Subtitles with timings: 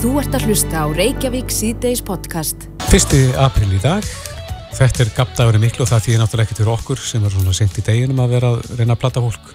[0.00, 2.62] Þú ert að hlusta á Reykjavík síðdeis podcast.
[2.88, 4.06] Fyrsti april í dag.
[4.72, 7.76] Þetta er gapdagurinn miklu og það þýðir náttúrulega ekki til okkur sem er svona sent
[7.76, 9.50] í deginum að vera að reyna að platta fólk.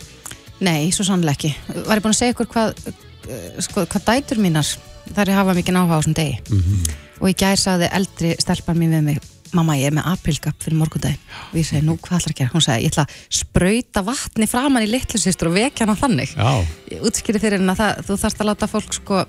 [0.61, 1.49] Nei, svo sannlega ekki.
[1.87, 4.69] Var ég búin að segja ykkur hvað, eh, sko, hvað dætur mínar
[5.15, 6.37] þar er hafa mikið náhuga á þessum degi.
[6.45, 6.93] Mm -hmm.
[7.21, 9.17] Og í gær sagði eldri stelpan mín við mig,
[9.51, 11.17] mamma ég er með aprilgap fyrir morgundagin.
[11.53, 12.53] Og ég segi, nú hvað ætlar að gera?
[12.53, 16.37] Hún segi, ég ætla að spröyta vatni framann í litlusistur og vekja hana þannig.
[16.37, 16.65] Já.
[16.91, 19.25] Ég útskýri fyrir henn að það, þú þarfst að láta fólk sko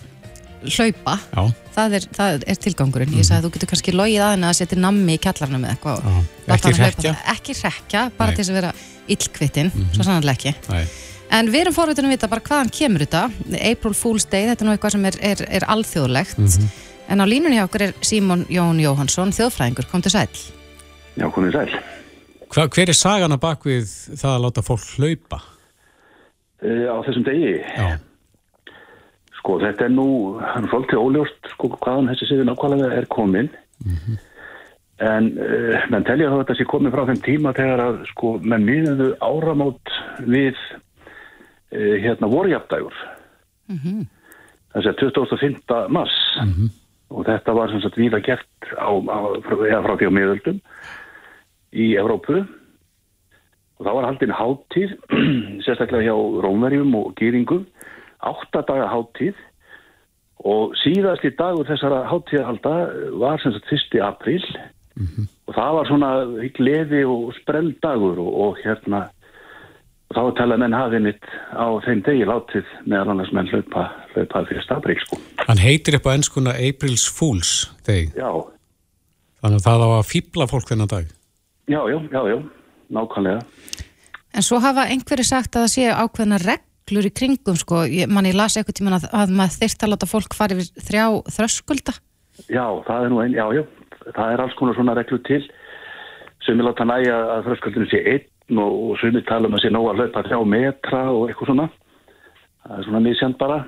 [0.73, 1.17] hlaupa.
[1.33, 1.43] Já.
[1.77, 3.17] Það er, það er tilgangurinn.
[3.19, 6.07] Ég sagði, þú getur kannski logið að henni að setja nammi í kjallarna með eitthvað.
[6.57, 7.11] Ekki það.
[7.35, 8.37] Ekki rekja, bara Nei.
[8.37, 8.73] til þess að vera
[9.17, 10.55] illkvittin, svo sannlega ekki.
[10.73, 10.87] Nei.
[11.37, 13.25] En við erum forvitin að vita bara hvaðan kemur þetta.
[13.61, 16.39] April Fool's Day, þetta er nú eitthvað sem er, er, er alþjóðlegt.
[16.43, 16.69] Mhm.
[17.07, 20.31] En á línunni hjá okkur er Símon Jón Jóhansson, þjóðfræðingur, kom til sæl.
[21.15, 21.77] Já, komið sæl.
[22.51, 25.39] Hva, hver er sagan að bakvið það að láta fólk hlaupa?
[26.65, 27.99] Uh, á þessum degi, Já.
[29.47, 30.09] Sko, þetta er nú,
[30.41, 33.51] það er svolítið óljóst, sko, hvaðan þessi sigur nákvæmlega er komin.
[35.07, 38.33] En uh, menn telja þá að þetta sé komin frá þeim tíma þegar að, sko,
[38.43, 39.93] menn miðuðu áramót
[40.27, 40.59] við,
[41.77, 42.99] uh, hérna, vorjafdægur.
[44.75, 45.79] Þessi er 25.
[45.95, 46.19] mars.
[47.15, 49.55] Og þetta var sem sagt víða gert á, á, frá,
[49.87, 50.59] frá því á miðöldum
[51.71, 52.43] í Evrópu.
[53.77, 54.97] Og þá var haldin háttíð,
[55.65, 57.63] sérstaklega hjá Rómverjum og Gýringum,
[58.31, 59.39] áttadaga háttíð
[60.47, 62.73] og síðasti dagur þessara háttíðahalda
[63.23, 64.01] var sem sagt 1.
[64.05, 64.43] apríl
[65.47, 66.11] og það var svona
[66.57, 69.07] gleði og sprell dagur og, og hérna
[70.07, 74.45] og þá talað menn hafið mitt á þeim degi látið meðal annars menn hlaupa, hlaupa
[74.47, 74.69] 1.
[74.77, 75.19] apríl sko.
[75.49, 77.57] Hann heitir upp á ennskuna April's Fools
[77.89, 78.13] deg.
[78.17, 78.31] Já,
[79.43, 81.11] Þannig að það á að fýbla fólk þennan dag.
[81.69, 82.39] já, já, já, já,
[82.91, 83.43] nákvæmlega.
[84.37, 86.39] En svo hafa einhverju sagt að það séu ákveðna
[86.87, 87.83] reglur í kringum, sko.
[87.91, 90.85] Ég, man ég las eitthvað tíman að, að maður þyrst að láta fólk fara yfir
[90.87, 91.95] þrjá þröskulda.
[92.47, 93.63] Já, það er nú einn, já, já,
[94.15, 95.43] það er alls konar svona reglu til
[96.45, 99.73] sem vil láta næja að þröskuldinu sé einn og, og sumir tala um að sé
[99.75, 101.67] nóg að hlaupa þrjá metra og eitthvað svona.
[102.63, 103.59] Það er svona nýsjand bara.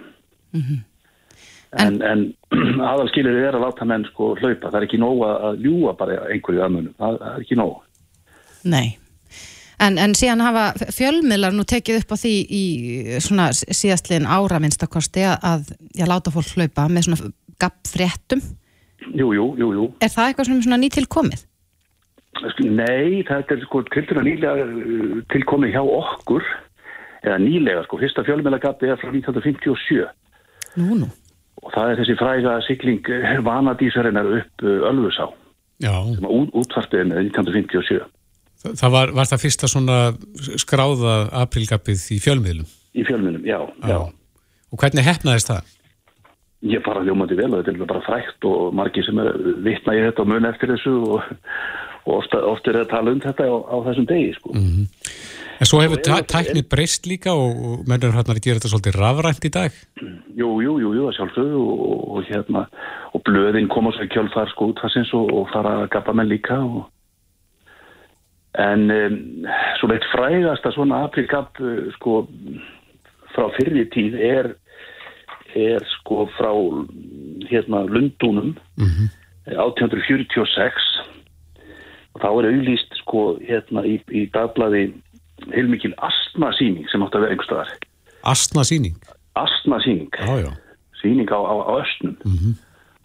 [1.82, 2.24] En, en
[2.92, 4.70] aðalskilir er að láta menn sko hlaupa.
[4.70, 6.94] Það er ekki nóg að að ljúa bara einhverju aðmunum.
[7.00, 7.76] Það, það er ekki nóg.
[8.68, 8.86] Nei.
[9.78, 12.62] En, en síðan hafa fjölmiðlar nú tekið upp á því í
[13.22, 17.30] svona síðastliðin ára minnstakosti að, að já, láta fólk hlaupa með svona
[17.62, 18.42] gappfréttum.
[19.14, 19.84] Jú, jú, jú, jú.
[20.02, 21.44] Er það eitthvað sem er svona nýtilkomið?
[22.62, 26.44] Nei, þetta er sko tildur nýlega uh, tilkomið hjá okkur
[27.24, 27.98] eða nýlega sko.
[28.02, 30.04] Fyrsta fjölmjölagabbi er frá 1957
[30.78, 31.08] Nú, nú.
[31.62, 35.30] og það er þessi fræga sigling eh, vanadísarinnar upp uh, Ölfusá.
[35.78, 35.94] Já.
[36.18, 38.02] sem út, útvarpiði með 1957
[38.58, 39.96] Það, það var, var það fyrsta svona
[40.58, 42.70] skráða aprilgapið í fjölmiðlum.
[42.98, 43.98] í fjölmunum, já, já.
[44.72, 45.74] Og hvernig hefnaðist það?
[46.66, 49.28] Ég fara hljómandi vel og þetta er bara frækt og margir sem er
[49.62, 51.28] vitna í þetta og mun eftir þessu og,
[52.02, 54.56] og ofta, ofta er að tala um þetta á, á þessum degi, sko.
[55.58, 58.98] En svo hefur tæ- tækni breyst líka og, og mennur hann að gera þetta svolítið
[58.98, 59.78] rafrænt í dag.
[60.38, 62.66] Jú, jú, jú, jú, það sjálfsögðu og, og hérna,
[63.14, 66.58] og blöðin koma svo í kjölfar sko útfarsins og, og fara að gappa menn líka
[66.58, 66.88] og
[68.58, 69.18] en um,
[69.78, 72.24] svo veit frægasta svona aprilgap uh, sko
[73.34, 74.52] frá fyrri tíð er
[75.56, 76.50] er sko frá
[77.50, 79.08] hérna Lundúnum mm
[79.48, 80.88] 1846
[82.12, 84.90] og þá er auðlýst sko hérna í, í dagblaði
[85.54, 87.70] heilmikil astmasýning sem átt að vera einhverstaðar
[88.28, 88.96] Astna síning.
[89.38, 90.10] astmasýning.
[90.18, 90.52] Já, já.
[91.00, 92.16] sýning á, á, á östnum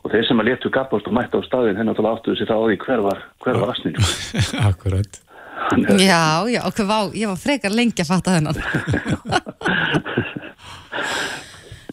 [0.03, 2.59] og þeir sem að letu gabbast og mætti á staðin hennar til áttuðu sér það
[2.59, 3.96] á því hver var, hver var astnin
[4.69, 5.23] Akkurat.
[6.00, 8.57] Já, já, okkur vá, ég var frekar lengi að fatta þennan.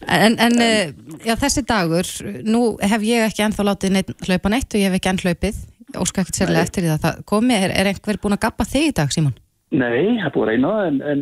[0.07, 0.93] en, en eh,
[1.25, 2.09] já, þessi dagur,
[2.47, 5.61] nú hef ég ekki ennþá látið neitt, hlaupa neitt og ég hef ekki enn hlaupið,
[6.01, 8.91] óska ekkert sérlega eftir því að það komi, er, er einhver búin að gappa þig
[8.91, 9.37] í dag, Símon?
[9.71, 11.21] Nei, það er búið að reyna það, en, en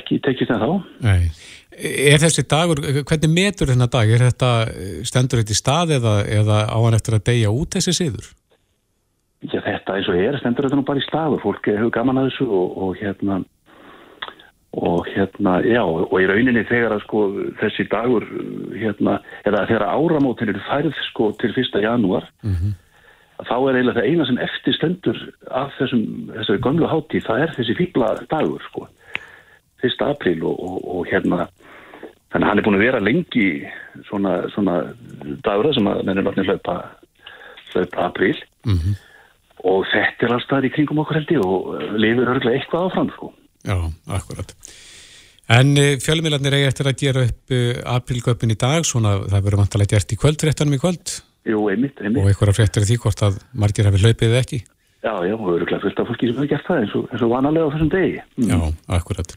[0.00, 0.70] ekki tekist en þá
[1.06, 1.20] Nei.
[1.74, 4.10] Er þessi dagur, hvernig metur þennan dag?
[4.14, 4.50] Er þetta,
[5.06, 8.28] stendur þetta í stað eða, eða á hann eftir að deyja út þessi siður?
[9.52, 12.20] Já, þetta eins og er, stendur þetta nú bara í stað og fólk hefur gaman
[12.22, 13.42] að þessu og, og hérna
[14.74, 17.20] og hérna, já, og í rauninni þegar að sko
[17.60, 18.24] þessi dagur
[18.74, 21.78] hérna, eða þegar áramótin eru færð sko til 1.
[21.84, 22.26] janúar
[23.44, 25.20] þá er eiginlega það eina sem eftir stendur
[25.50, 26.02] af þessum,
[26.32, 28.88] þessari gömlu hátíð, það er þessi fíbla dagur sko
[29.82, 30.02] 1.
[30.08, 31.46] apríl og, og, og hérna
[32.32, 33.48] þannig að hann er búin að vera lengi
[34.08, 34.76] svona, svona
[35.46, 36.80] dagur sem að menn er látni hlaupa
[37.74, 38.38] hlaupa apríl
[39.64, 41.70] og þetta er alltaf í kringum okkur held ég og
[42.00, 43.32] lifir örglega eitthvað áfram sko
[43.64, 43.78] Já,
[44.12, 44.50] akkurat.
[45.54, 49.62] En uh, fjölmiðlarnir eigi eftir að gera upp uh, aprilgöpun í dag, svona það verður
[49.62, 51.14] vantalega gert í kvöldfréttanum í kvöld
[51.48, 52.28] Jú, einmitt, og einmitt.
[52.30, 54.60] einhverja fréttir því hvort að margir hafi hlaupið ekki.
[55.04, 57.32] Já, já, og öruglega fullt af fólki sem hefur gert það eins og, eins og
[57.34, 58.22] vanalega á þessum degi.
[58.40, 58.46] Mm.
[58.48, 58.60] Já,
[58.96, 59.34] akkurat.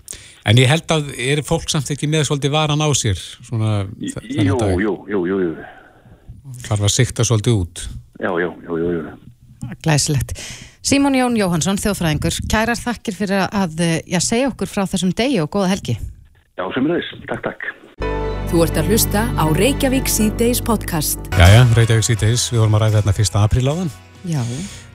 [0.47, 4.61] En ég held að er fólk samt ekki með svolítið varan á sér svona þennan
[4.63, 4.71] dag?
[4.79, 5.49] jú, jú, jú, jú.
[6.69, 7.83] Þarf að sikta svolítið út.
[8.23, 9.17] Já, já, jú, jú, jú.
[9.83, 10.31] Glæsilegt.
[10.87, 15.41] Símón Jón Jóhansson, þjóðfræðingur, kærar þakkir fyrir að eh, já, segja okkur frá þessum degi
[15.43, 15.95] og góða helgi.
[16.57, 17.09] Já, sem er þess.
[17.27, 17.61] Takk, takk.
[18.47, 21.19] Þú ert að hlusta á Reykjavík síðdeis podcast.
[21.35, 23.35] Jæja, Reykjavík síðdeis, við vorum að ræða þarna 1.
[23.41, 23.91] apríl áðan
[24.23, 24.41] Já.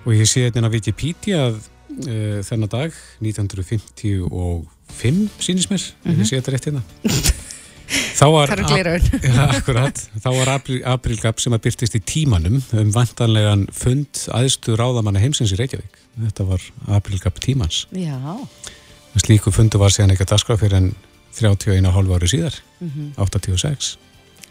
[0.07, 2.91] og ég sé hérna á Wikipedia að uh, þennan dag,
[3.21, 6.25] 1955 sýnis mér, mm -hmm.
[6.25, 6.81] ég sé þetta rétt hérna.
[7.93, 13.65] Þá var, ja, akkurat, þá var apríl, aprílgap sem að byrtist í tímanum um vantanlegan
[13.75, 15.99] fund aðstu ráðamanna heimsins í Reykjavík.
[16.23, 16.65] Þetta var
[16.99, 17.87] aprílgap tímans.
[17.97, 18.17] Já.
[19.21, 20.93] Slíku fundu var síðan ekki að daskra fyrir en
[21.37, 22.57] 31,5 ári síðar,
[23.19, 23.93] 86.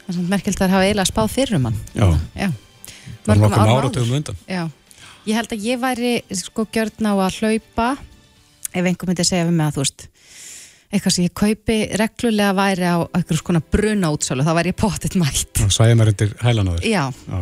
[0.01, 1.81] Það er svona merkilt að hafa eiginlega spáð fyrir um hann.
[1.95, 2.47] Já, Já.
[3.07, 4.39] það var nokkuð árum áratugum undan.
[4.49, 4.63] Já.
[5.29, 7.91] Ég held að ég væri sko gjörn á að hlaupa
[8.71, 10.07] ef einhver myndi segja við mig að þú veist
[10.91, 15.15] eitthvað sem ég kaupi reglulega væri á einhverjum skona bruna útsölu þá væri ég pottitt
[15.19, 15.53] mætt.
[15.61, 16.85] Það svæði mér undir hælan á þér.
[16.91, 17.03] Já.
[17.31, 17.41] Já.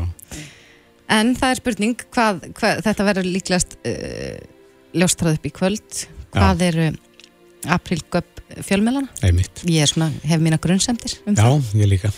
[1.10, 4.38] En það er spurning hvað, hvað þetta verður líklegast uh,
[4.94, 6.04] ljóstrað upp í kvöld.
[6.36, 6.90] Hvað eru
[7.70, 9.10] aprílgöp fjölmjölana?
[9.26, 9.64] Einmitt.
[9.70, 11.74] Ég er svona, hef mína grunnsemdir um Já, það.
[11.82, 12.12] ég líka.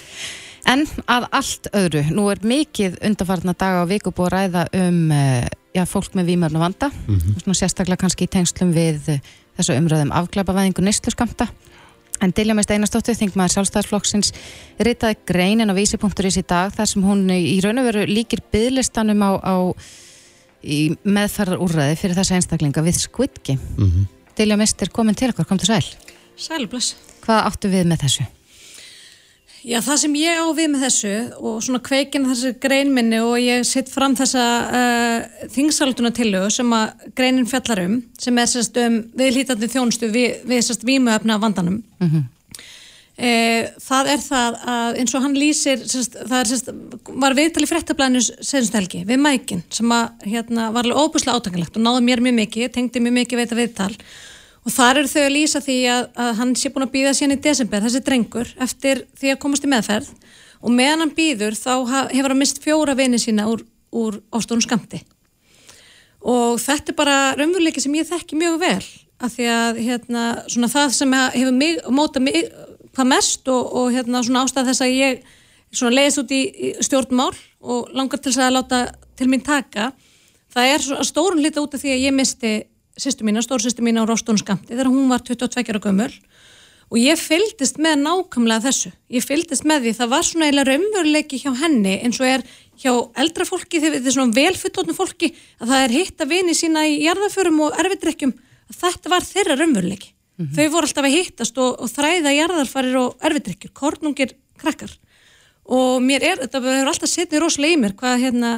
[0.69, 4.99] En að allt öðru, nú er mikið undarfarna daga og viku búið að ræða um
[5.15, 7.39] uh, já, fólk með výmörn og vanda, Mhm.
[7.41, 9.09] svona sérstaklega kannski í tengslum við
[9.59, 11.49] þessu umröðum afglapavæðingu neysluskamta.
[12.21, 14.29] En Dilja Meist Einarsdóttir, þingmaður sjálfstæðsflokksins,
[14.85, 19.23] ritaði greinin á vísi.is í dag þar sem hún í raun og veru líkir byðlistanum
[19.25, 19.55] á, á
[20.61, 23.07] í meðferðar úrræði fyrir þessa einstaklinga við
[23.43, 23.61] Game.
[23.77, 24.05] Mm
[24.37, 25.83] Dilja Meist er komin til okkur, kom til sæl.
[26.37, 26.95] Sælbless.
[27.25, 28.23] Hvað áttu við með þessu?
[29.61, 33.61] Já, það sem ég á við með þessu og svona kveikin þessi greinminni og ég
[33.69, 39.69] sitt fram þessa uh, þingsaldunatillu sem að greinin fjallar um, sem er sérst um viðlítandi
[39.69, 41.83] þjónustu við, við sérst vímuöfna vandanum.
[42.01, 42.29] Mm
[43.21, 46.71] það er það að eins og hann lýsir, sérst, það er sérst,
[47.21, 51.77] var viðtal í fréttablaðinu senst helgi við mækin sem að hérna, var alveg óbúslega átangalegt
[51.77, 53.91] og náði mér mjög mikið, tengdi mjög mikið við þetta viðtal
[54.61, 57.37] og þar eru þau að lýsa því að, að hann sé búin að býða síðan
[57.37, 60.11] í desember, þessi drengur, eftir því að komast í meðferð.
[60.61, 61.73] Og meðan hann býður þá
[62.11, 65.01] hefur hann mist fjóra vini sína úr, úr ástónu skamti
[66.21, 68.83] og þetta er bara raunveruleiki sem ég þekki mjög vel
[69.21, 72.49] af því að hérna, það sem hefur mig, móta mig
[72.95, 75.23] hvað mest og, og hérna, ástæð þess að ég
[75.81, 77.31] leiðist út í, í stjórnmál
[77.61, 78.81] og langar til að láta
[79.17, 79.91] til mín taka
[80.51, 82.53] það er stórun lita út af því að ég misti
[82.99, 86.11] sýstu mína, stórsýstu mína á Róstónu skamti þegar hún var 22 ára gömul.
[86.91, 88.89] Og ég fylgdist með nákvæmlega þessu.
[89.07, 92.43] Ég fylgdist með því, það var svona eiginlega raunveruleiki hjá henni eins og er
[92.81, 92.91] hjá
[93.21, 95.29] eldra fólki, þegar þetta er svona velfuttóttum fólki
[95.61, 100.11] að það er hitta vini sína í jarðaförum og erfidrykkjum að þetta var þeirra raunveruleiki.
[100.41, 104.93] Þau voru alltaf að hittast og, og þræða jarðarfarir og erfidrykkjur, kornungir krakkar.
[105.71, 108.53] Og mér er, þetta hefur alltaf setið rosalega í mér hvað hérna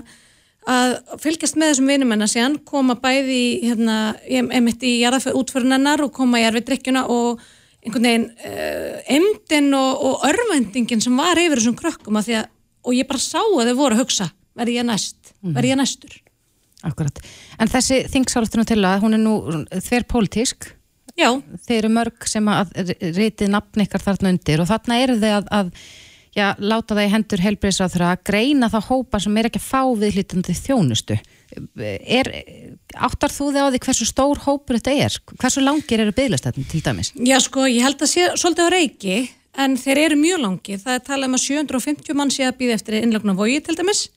[0.70, 0.94] að
[1.24, 3.98] fylgjast með þessum vinum hennar síðan koma bæði hérna,
[4.30, 7.42] emitt í jarðaföru útförunennar og koma í erfidrykkjuna og
[7.84, 12.52] einhvern veginn uh, emdin og, og örvendingin sem var yfir þessum krökkum að að,
[12.84, 16.16] og ég bara sá að þau voru að hugsa verði ég næst, verði ég næstur?
[16.84, 17.20] Akkurat.
[17.64, 19.36] En þessi þingsálustunum til að hún er nú
[19.72, 20.74] þver pólitísk
[21.14, 21.30] Já,
[21.68, 22.72] þeir eru mörg sem að
[23.14, 25.68] reytið nafn ykkar þarna undir og þarna eru þau að, að
[26.38, 29.82] já, láta það í hendur helbriðsráður að greina þá hópa sem er ekki að fá
[30.02, 31.20] viðlítandi þjónustu
[31.84, 32.32] er,
[32.98, 35.20] áttar þú þig á því hversu stór hópur þetta er?
[35.38, 37.14] Hversu langir eru bygglastöðin til dæmis?
[37.14, 39.22] já sko, ég held að sé svolítið á reiki
[39.64, 42.80] en þeir eru mjög langi, það er talað um að 750 mann sé að býða
[42.80, 44.08] eftir innlögn á vogi til dæmis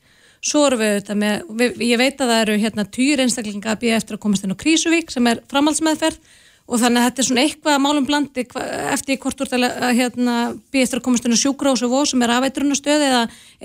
[0.46, 3.80] Svo erum við auðvitað með, við, ég veit að það eru hérna týr einstaklinga að
[3.82, 6.20] býja eftir að komast inn á Krísuvík sem er framhaldsmeðferð
[6.66, 8.44] og þannig að þetta er svona eitthvað málum blandi
[8.90, 10.34] eftir hvort úr það hérna,
[10.74, 13.20] eftir að komast inn á sjúkrós og vóð sem er afeitrunastöð eða,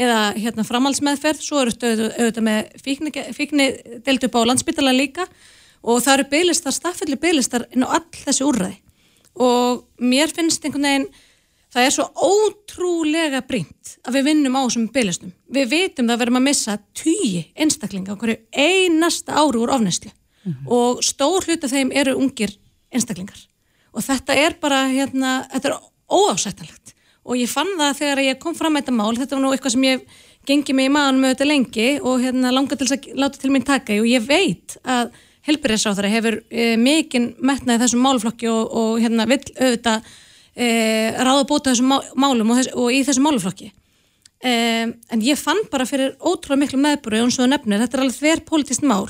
[0.06, 3.68] eða hérna, framhaldsmeðferð, svo eru þetta auðvitað með fíkni, fíkni
[4.06, 5.26] deilt upp á landsbytala líka.
[5.82, 8.78] Og það eru bygglistar, staffilli bygglistar inn á all þessi úrræði.
[9.42, 11.10] Og mér finnst einhvern veginn
[11.74, 15.34] það er svo ótrúlega brínt að við vinnum á þessum bygglistum.
[15.50, 20.12] Við vitum það að verðum að missa tíu einstaklinga hverju einasta ári úr ofnæslu
[20.74, 22.54] og stór hlut af þeim eru ungir
[22.92, 23.40] einstaklingar.
[23.92, 25.80] Og þetta er bara hérna, þetta er
[26.12, 26.94] óásættanlegt.
[27.28, 29.76] Og ég fann það þegar ég kom fram með þetta mál, þetta var nú eitthvað
[29.76, 30.06] sem ég
[30.48, 33.66] gengi mig í maðan með þetta lengi og hérna langar til að láta til mín
[33.66, 35.12] taka og ég veit að
[35.48, 40.10] helbriðsáþara hefur e, mikinn metnaði þessum málflokki og, og hérna vill auðvitað
[40.54, 40.68] e,
[41.18, 45.88] ráða bóta þessum málum og, þess, og í þessum máluflokki e, en ég fann bara
[45.90, 49.06] fyrir ótrúlega miklu meðbúru og eins og nefnir, þetta er alveg þver politist mál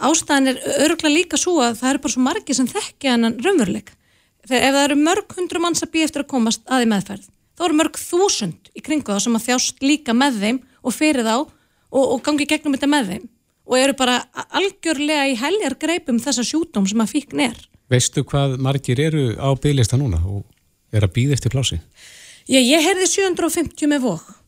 [0.00, 3.92] ástæðan er öruglega líka svo að það eru bara svo margi sem þekkja hennan raunveruleik
[4.48, 7.28] þegar ef það eru mörg hundru manns að býja eftir að komast að í meðferð
[7.54, 11.26] þá eru mörg þúsund í kringu þá sem að þjást líka með þeim og fyrir
[11.26, 13.28] þá og, og gangi gegnum þetta með þeim
[13.64, 14.18] og eru bara
[14.58, 17.56] algjörlega í heljar greipum þessa sjútum sem að fíkn er.
[17.88, 20.44] Veistu hvað margir eru á bygglista núna og
[20.92, 21.80] er að býða eftir plási?
[22.44, 24.43] Já, ég heyrði 750 með vok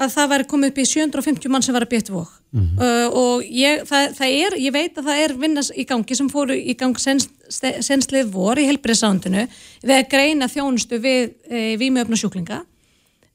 [0.00, 2.80] að það væri komið upp í 750 mann sem var að eftir vok mm -hmm.
[2.80, 6.30] uh, og ég, það, það er, ég veit að það er vinnas í gangi sem
[6.32, 9.46] fóru í gang senslið vor í helbriðsándinu
[9.82, 12.62] við að greina þjónustu við e, výmjöfna sjúklinga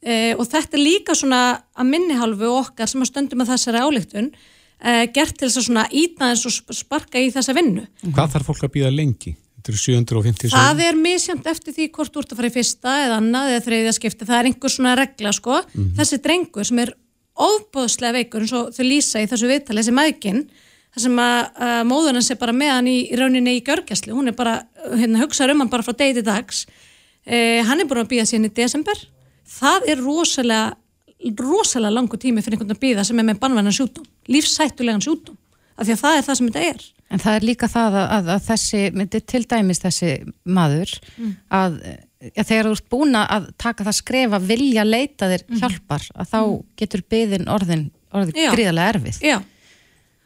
[0.01, 4.31] e, og þetta er líka svona að minnihalvu okkar sem að stöndum að þessari álíktun
[4.31, 7.85] uh, gert til þess að svona íta eins og sparka í þessa vinnu.
[8.11, 9.35] Hvað þarf fólk að býða lengi?
[9.65, 12.91] Þetta eru 750 Það er misjönd eftir því hvort þú ert að fara í fyrsta
[13.01, 15.55] eða annað eða þreyðja skipti, það er einhver svona regla sko.
[15.55, 15.95] Mm -hmm.
[15.97, 16.91] Þessi drengur sem er
[17.35, 20.43] ofbóðslega veikur eins og þau lýsa í þessu viðtali, þessi maðginn,
[20.93, 24.27] það sem að, að móðurinn sé bara með hann í, í rauninni í görgjastli, hún
[24.27, 26.67] er bara, hérna hugsaður um hann bara frá degi til dags,
[27.25, 28.95] eh, hann er búin að býða síðan í desember,
[29.49, 30.77] það er rosalega
[31.41, 33.71] rosalega langu tími fyrir einhvern að býða sem er með banvæna
[37.05, 40.11] að En það er líka það að, að, að þessi myndi til dæmis þessi
[40.43, 41.33] maður mm.
[41.53, 41.75] að,
[42.31, 45.59] að þegar þú ert búin að taka það skrefa vilja leita þér mm.
[45.61, 46.63] hjálpar að þá mm.
[46.81, 49.37] getur byðin orðin, orðin gríðarlega erfið Já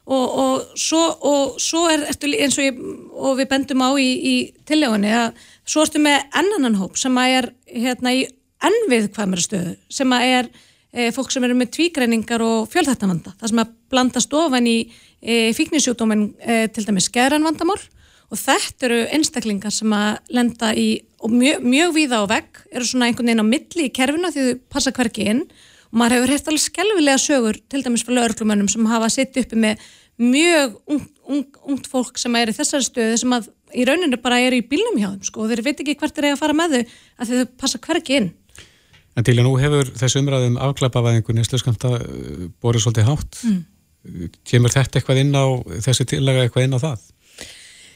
[0.09, 2.79] og, og, svo, og svo er eins og, ég,
[3.13, 4.35] og við bendum á í, í
[4.67, 5.37] tillegunni að
[5.69, 8.23] svo ertu með ennanan hóp sem að er hérna í
[8.65, 10.49] ennvið hvað mér stöðu sem að er
[10.93, 14.77] e, fólk sem eru með tvígreiningar og fjölþættamanda, það sem að blanda stofan í
[15.21, 17.79] e, fíknisjúdómin e, til dæmis skeranvandamál
[18.29, 20.87] og þetta eru einstaklingar sem að lenda í,
[21.25, 24.45] og mjög, mjög víða á vegg, eru svona einhvern veginn á milli í kerfina því
[24.45, 25.45] þau passa hverki inn.
[25.89, 29.57] Og maður hefur hægt alveg skelvilega sögur til dæmis fyrir örglumönnum sem hafa sitt uppi
[29.57, 29.81] með
[30.21, 34.41] mjög ungt, ungt, ungt fólk sem er í þessari stöðu sem að í rauninu bara
[34.43, 35.41] eru í bílnum hjá þeim sko.
[35.41, 36.83] Og þeir veit ekki hvert er að fara með þau
[37.23, 38.29] að þau passa hverki inn
[39.17, 43.39] En til og nú hefur þessu umræðum afklapavæðingu nýsluskamta uh, borðið svolítið hátt.
[43.47, 44.27] Mm.
[44.47, 45.45] Kemur þetta eitthvað inn á,
[45.87, 47.07] þessi tillega eitthvað inn á það?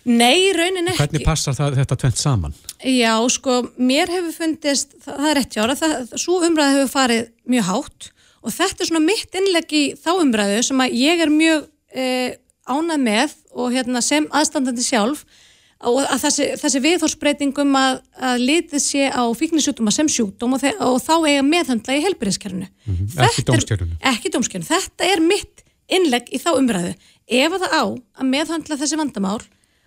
[0.04, 1.00] Nei, raunin ekki.
[1.00, 2.56] Hvernig passar það, þetta tvent saman?
[2.84, 5.78] Já, sko, mér hefur fundist, það, það er rétt jára,
[6.20, 8.10] svo umræði hefur farið mjög hátt
[8.44, 11.64] og þetta er svona mitt innlegg í þá umræðu sem að ég er mjög
[11.96, 12.36] eh,
[12.68, 15.24] ánað með og hérna, sem aðstandandi sjálf
[15.84, 17.98] að þessi, þessi viðhórsbreytingum að,
[18.30, 22.70] að litið sé á fíknisjútuma sem sjúkdóm og, og þá eiga meðhandla í helbyrðiskerfunu.
[22.86, 23.26] Mm -hmm.
[23.28, 23.98] Ekki dómskjörunu.
[24.14, 24.70] Ekki dómskjörunu.
[24.70, 26.94] Þetta er mitt innlegg í þá umræðu.
[27.28, 29.42] Ef það á að meðhandla þessi vandamál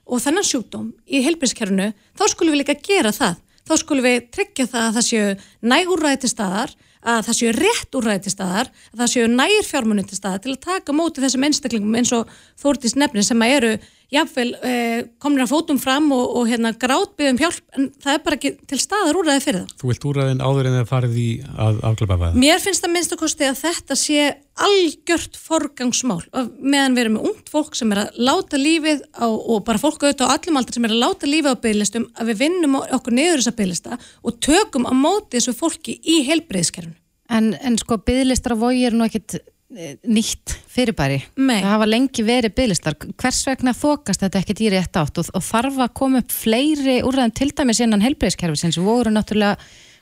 [0.07, 3.41] og þennan sjúkdóm í helbyrðiskerfunu, þá skulum við líka gera það.
[3.67, 5.31] Þá skulum við tryggja það að það séu
[5.67, 6.77] nægúræði til staðar,
[7.07, 10.55] að það séu rétt úræði til staðar, að það séu nægir fjármunni til staðar til
[10.55, 13.77] að taka móti þessum einstaklingum eins og Þórtís nefnir sem eru
[14.15, 18.39] jáfnveil eh, komin að fótum fram og, og hérna grátbyggum hjálp en það er bara
[18.39, 19.73] ekki til staðar úræði fyrir það.
[19.81, 21.29] Þú vilt úræðin áður en það farið í
[21.67, 22.37] að afglöpa það?
[22.45, 24.27] Mér finnst það minnst að kosti að þetta sé
[24.67, 26.21] algjört forgangsmál
[26.63, 30.07] meðan við erum með ungt fólk sem er að láta lífið á, og bara fólk
[30.07, 33.19] auðvitað á allum aldar sem er að láta lífið á bygglistum að við vinnum okkur
[33.19, 36.97] niður þessa bygglista og tökum á móti þessu fólki í heilbreyðskerfunu.
[37.27, 41.19] En, en sko bygglistar á vogi er nú ekkit nýtt fyrirbæri.
[41.41, 41.59] Nei.
[41.59, 42.95] Það hafa lengi verið bygglistar.
[43.19, 47.01] Hvers vegna þokast þetta ekki dýri ett átt og, og þarf að koma upp fleiri
[47.07, 49.57] úrræðum til dæmis innan helbreyðskerfi sem voru náttúrulega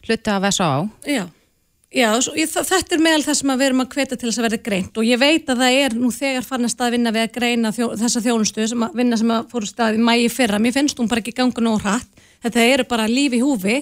[0.04, 0.76] hluti vesa á?
[1.08, 1.24] Já,
[1.94, 4.62] Já ég, þetta er meðal það sem við erum að hveta til þess að verða
[4.66, 7.70] greint og ég veit að það er nú þegar farnast að vinna við að greina
[7.76, 10.58] þjó, þessa þjónustu sem að vinna sem að fóru stað í mægi fyrra.
[10.58, 12.24] Mér finnst hún bara ekki ganga nóg hratt.
[12.42, 13.76] Þetta eru bara lífi húfi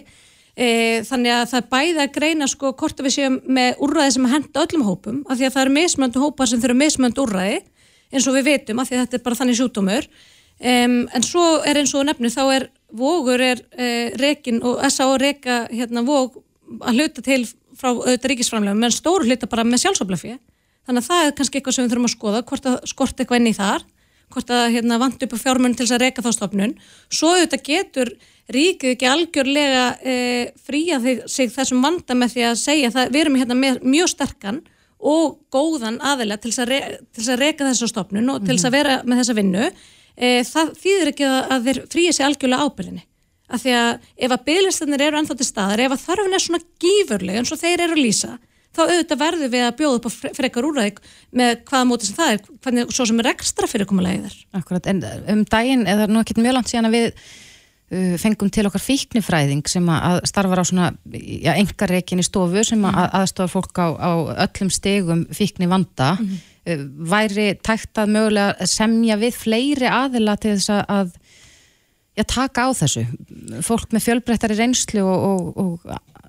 [0.52, 4.64] E, þannig að það bæði að greina sko hvort við séum með úrræði sem henda
[4.66, 7.54] öllum hópum af því að það eru mismöndu hópar sem þurfa mismöndu úrræði
[8.12, 11.46] eins og við veitum af því að þetta er bara þannig sjútumur um, en svo
[11.64, 13.88] er eins og nefnu þá er vogur er e,
[14.20, 16.36] rekin og SA og reka hérna vog
[16.84, 21.30] að hluta til frá auðvitað ríkisframlegum menn stóru hluta bara með sjálfsoflafi þannig að það
[21.30, 23.88] er kannski eitthvað sem við þurfum að skoða hvort að skort eitthvað inn í þar
[24.32, 26.76] hvort að hérna, vant upp á fjármunn til þess að reka þá stofnun.
[27.12, 28.12] Svo auðvitað getur
[28.52, 30.16] ríkið ekki algjörlega e,
[30.66, 30.98] fría
[31.30, 34.60] sig þessum vanda með því að segja að við erum hérna með mjög sterkan
[35.02, 39.22] og góðan aðeila til þess að reka þessa stopnun og til þess að vera með
[39.22, 39.70] þessa vinnu.
[40.12, 43.04] E, það þýðir ekki að þeir fríja sig algjörlega ábyrðinni
[43.52, 46.62] af því að ef að bygglistarnir eru ennþá til staðar ef að þarfin er svona
[46.80, 48.32] gífurlega eins og þeir eru að lýsa
[48.72, 51.00] þá auðvitað verður við að bjóða upp á frekar úræðik
[51.36, 54.36] með hvaða móti sem það er, hvernig, svo sem er ekstra fyrirkomulegið er.
[54.56, 55.02] Akkurat, en
[55.34, 57.10] um daginn, eða nú ekki mjög langt síðan að við
[58.20, 63.52] fengum til okkar fíknifræðing sem að starfar á svona ja, engarreikinni stofu sem að aðstofar
[63.52, 64.12] fólk á, á
[64.46, 66.86] öllum stegum fíkni vanda mm -hmm.
[67.12, 71.12] væri tækt að mögulega semja við fleiri aðila til þess að
[72.16, 73.06] já, taka á þessu?
[73.62, 75.80] Fólk með fjölbreyttari reynslu og, og, og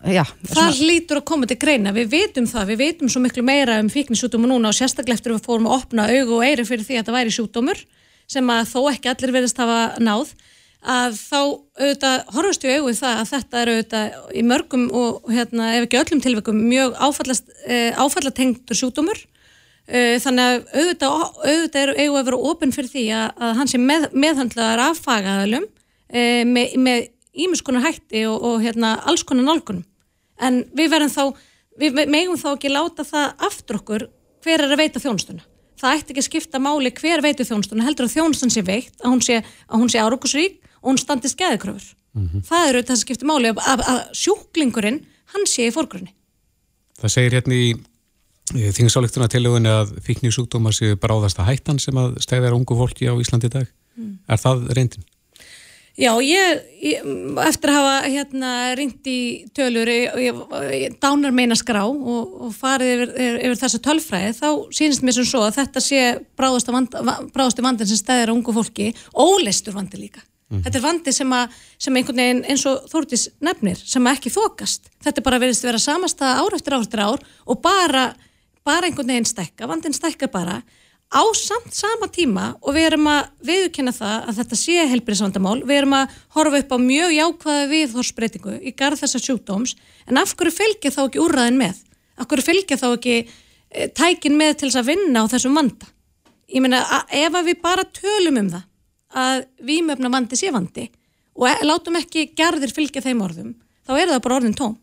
[0.03, 0.87] já, það svona...
[0.87, 2.71] lítur að koma til greina, við veitum það.
[2.71, 6.07] Við veitum svo miklu meira um fíknisjútumu núna og sérstaklega eftir við fórum að opna
[6.09, 7.85] augu og eiri fyrir því að það væri sjútumur
[8.27, 10.33] sem að þó ekki allir verðist hafa náð
[10.83, 11.39] að þá
[11.79, 15.99] auðvitað horfast við auðvitað það að þetta er auðvitað í mörgum og hérna ef ekki
[16.01, 16.97] öllum tilvægum mjög
[17.67, 19.21] eh, áfallatengtur sjútumur
[19.87, 21.15] eh, þannig að auðvitað,
[21.47, 25.01] auðvitað er auðvitað að vera ofinn fyrir því að, að hans er með, meðhandlaðar af
[25.05, 25.69] fagaðalum
[26.11, 29.85] eh, með ímiskonar hætti og, og hérna alls konar nálgunum
[30.43, 31.47] en við verðum þá,
[31.79, 34.07] við megum þá ekki láta það aftur okkur
[34.43, 35.47] hver er að veita þjónstuna
[35.79, 39.13] það ætti ekki að skipta máli hver veitu þjónstuna heldur að þjónstan sé veikt að
[39.13, 39.39] hún sé,
[39.91, 41.95] sé árukusrík og hún standi skæðikröfur.
[42.13, 42.43] Mm -hmm.
[42.45, 44.99] Það eru þetta sem skiptir máli að, að, að sjúklingurinn
[45.33, 46.13] hann sé í fórgrunni.
[47.01, 47.73] Það segir hérna í,
[48.77, 53.55] þingsáleiktuna tilögunni að fíknísúkdómar séu bráðasta hættan sem að stæðar ungu fólki á Íslandi í
[53.55, 53.67] dag.
[53.97, 54.19] Mm.
[54.27, 55.07] Er það reyndin?
[55.93, 57.03] Já, ég, ég
[57.45, 60.39] eftir að hafa hérna ringt í tölur, ég,
[60.73, 63.11] ég dánar meina skrá og, og farið yfir,
[63.45, 65.99] yfir þessa tölfræði, þá sínist mér sem svo að þetta sé
[66.33, 66.97] bráðastu vand,
[67.37, 70.25] vandin sem stæðir ungu fólki, óleistur vandi líka.
[70.51, 70.61] Mm.
[70.65, 74.91] Þetta er vandi sem, að, sem einhvern veginn eins og Þórtís nefnir sem ekki þokast.
[75.03, 78.05] Þetta er bara veriðst að vera samastað ár eftir ár eftir ár og bara,
[78.65, 80.61] bara einhvern veginn stekka, vandin stekka bara
[81.13, 85.77] á samt sama tíma og við erum að viðkynna það að þetta sé helbriðsvandamál, við
[85.77, 89.75] erum að horfa upp á mjög jákvæða viðhorsbreytingu í garð þessa sjúkdóms,
[90.09, 91.81] en af hverju fylgir þá ekki úrraðin með?
[92.17, 95.89] Af hverju fylgir þá ekki e, tækin með til þess að vinna á þessum vanda?
[96.49, 96.81] Ég meina,
[97.13, 98.65] ef við bara tölum um það
[99.17, 100.87] að výmöfna vandi sé vandi
[101.33, 103.53] og e látum ekki gerðir fylgja þeim orðum,
[103.85, 104.75] þá er það bara orðin tóm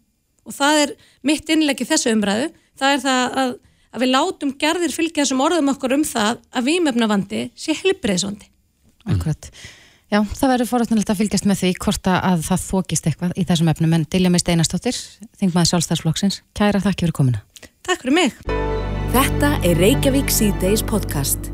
[0.47, 0.95] og það er
[1.27, 3.53] mitt innleggi þessu umræðu, það er það að,
[3.91, 8.49] að við látum gerðir fylgja þessum orðum okkur um það að výmöfna vandi sé helbriðsvandi.
[9.11, 9.51] Akkurat.
[10.11, 13.71] Já, það verður forrætnilegt að fylgjast með því hvort að það þókist eitthvað í þessum
[13.71, 14.99] efnum en Dilja með Steinastóttir,
[15.39, 17.45] þingmaður Sjálfstæðsflokksins, kæra þakki fyrir komina.
[17.87, 18.43] Takk fyrir mig.
[19.15, 21.53] Þetta er Reykjavík C-Days podcast.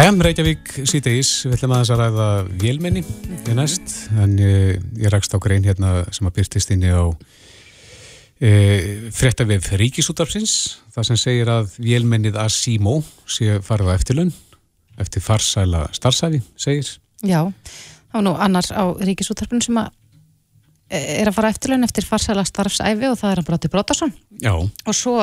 [0.00, 5.12] Jæja, Reykjavík síðdeis, við ætlum að þess að ræða vélmenni í næst, en ég, ég
[5.12, 7.04] rækst á grein hérna sem að byrtist inn í á
[8.40, 8.52] e,
[9.12, 10.54] fréttavef Ríkisútarpsins,
[10.94, 12.94] það sem segir að vélmennið Asimo
[13.28, 14.30] sé farið á eftirlun,
[15.04, 16.88] eftir farsæla starfsæfi, segir.
[17.20, 17.42] Já,
[18.08, 19.90] þá nú annars á Ríkisútarpsins sem að
[20.88, 24.16] e, er að fara eftirlun eftir farsæla starfsæfi og það er að Bróti Brótarsson.
[24.40, 24.54] Já.
[24.56, 25.18] Og svo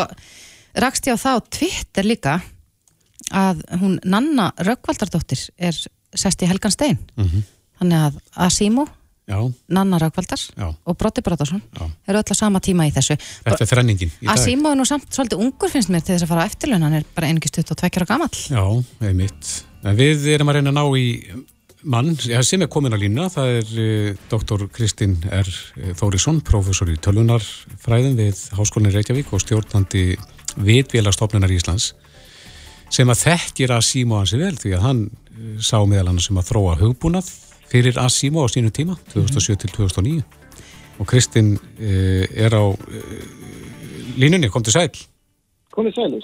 [0.77, 2.35] rækst ég á það á Twitter líka
[3.33, 5.77] að hún Nanna Rökkvaldardóttir er
[6.17, 6.97] sest í Helgan Stein.
[7.17, 7.43] Mm -hmm.
[7.79, 8.87] þannig að Asimo
[9.27, 9.41] Já.
[9.67, 10.39] Nanna Rökkvaldar
[10.85, 11.61] og Brotti Brottarsson
[12.07, 13.17] eru öll á sama tíma í þessu.
[13.43, 16.31] Þetta er þrenningin í Asimo er nú samt svolítið ungur finnst mér til þess að
[16.31, 18.63] fara eftirlun hann er bara einingist 22 ára gammal Já,
[19.01, 19.51] einmitt.
[19.83, 21.07] Við erum að reyna að ná í
[21.83, 22.15] mann.
[22.17, 25.51] Sem er komin að lína, það er uh, doktor Kristinn R.
[25.99, 30.15] Þórisson professor í tölunarfræðin við Háskólinni Reykjavík og stjórnandi
[30.55, 31.91] viðvélastofnunar Íslands
[32.93, 36.49] sem að þekkir Asimo hansi vel því að hann eh, sá meðal hann sem að
[36.51, 37.29] þróa hugbúnað
[37.67, 40.23] fyrir Asimo á sínu tíma 2007-2009
[40.97, 43.21] og Kristinn eh, er á eh,
[44.17, 44.89] línunni, kom til sæl.
[45.73, 46.19] Kom til sæl.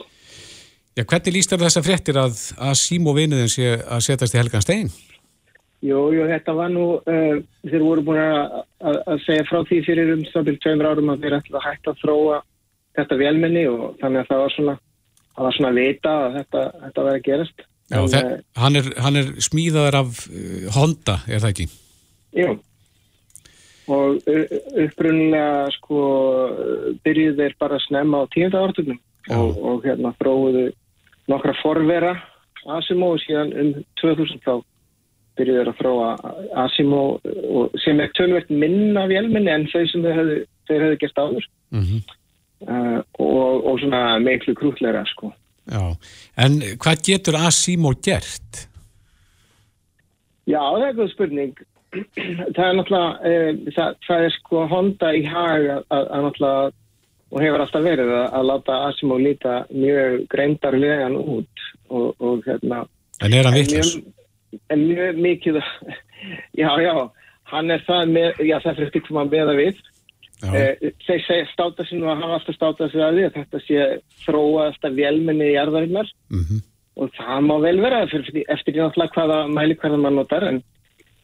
[0.94, 4.64] Já, hvernig líst þér þess að fréttir að Asimo vinuðin sé að setjast í Helgan
[4.66, 4.92] Stein?
[5.84, 9.80] Jú, jú, þetta var nú uh, þeir voru búin að, að, að segja frá því
[9.84, 12.38] fyrir um stabil tveimur árum að þeir ætla að hætta að þróa
[13.00, 14.76] þetta velmenni og þannig að það var svona
[15.34, 17.64] það var svona að vita að þetta, þetta verði að gerast.
[17.94, 21.68] Já, en, það, eh, hann, er, hann er smíðaður af uh, Honda, er það ekki?
[22.34, 22.54] Jú,
[23.94, 24.30] og
[24.80, 26.04] upprunnilega sko
[27.04, 29.00] byrjuð þeir bara að snemma á tíunda ártugnum
[29.36, 30.70] og, og hérna fróðuðu
[31.32, 32.14] nokkra forvera
[32.78, 34.54] Asimo og síðan um 2000 þá
[35.38, 37.04] byrjuð þeir að fróða Asimo
[37.84, 40.38] sem er tölvert minna vélminni en þau sem þeir hefðu,
[40.70, 41.50] þeir hefðu gert áður.
[41.76, 41.86] Mm
[42.68, 45.32] uh, og, og svona meiklu krútleira sko.
[45.72, 45.84] Já,
[46.44, 48.66] en hvað getur Asimo gert?
[50.50, 51.54] Já, það er góð spurning.
[52.56, 56.74] það er náttúrulega, uh, það, það er sko honda í hag að, að, að náttúrulega,
[57.34, 62.84] og hefur alltaf verið að, að láta Asimo líta mjög greindarlegan út og, og hérna...
[63.24, 64.04] En er hann vittlust?
[64.70, 65.58] En mjög mikið,
[66.62, 66.94] já, já,
[67.50, 69.93] hann er það með, já það fyrir stikkum að beða við Eh,
[70.44, 73.88] þeir segja státa sér nú að hafa alltaf státa sér að því að þetta sé
[74.26, 76.12] þróa alltaf velminni í jarðarinnar.
[76.34, 76.62] Mm -hmm.
[76.96, 80.62] og það má vel vera fyrir, eftir því náttúrulega hvaða mæli hverða mann notar en,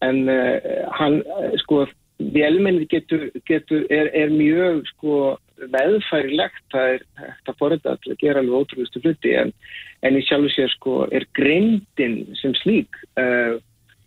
[0.02, 0.56] en uh,
[0.98, 1.86] hann, uh, sko,
[2.20, 8.40] vélmennið getur, getur er, er mjög, sko, veðfærilegt, það er hægt að forða að gera
[8.40, 9.54] alveg ótrúistu flutti, en,
[10.02, 13.60] en í sjálfu sér, sko, er greindin sem slík, uh,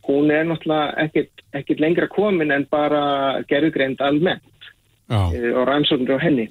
[0.08, 4.42] hún er náttúrulega ekkit, ekkit lengra komin en bara gerðugreind almennt
[5.12, 6.48] og rannsóknir á henni.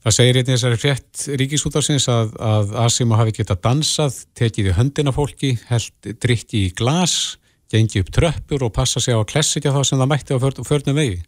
[0.00, 5.12] Það segir einnig þessari frétt ríkisútarsins að, að Asimo hafi getað dansað, tekið í höndina
[5.12, 7.36] fólki, held drikki í glas,
[7.70, 10.96] gengi upp tröppur og passa sig á að klessikja þá sem það mætti á förnum
[10.96, 11.20] vegi.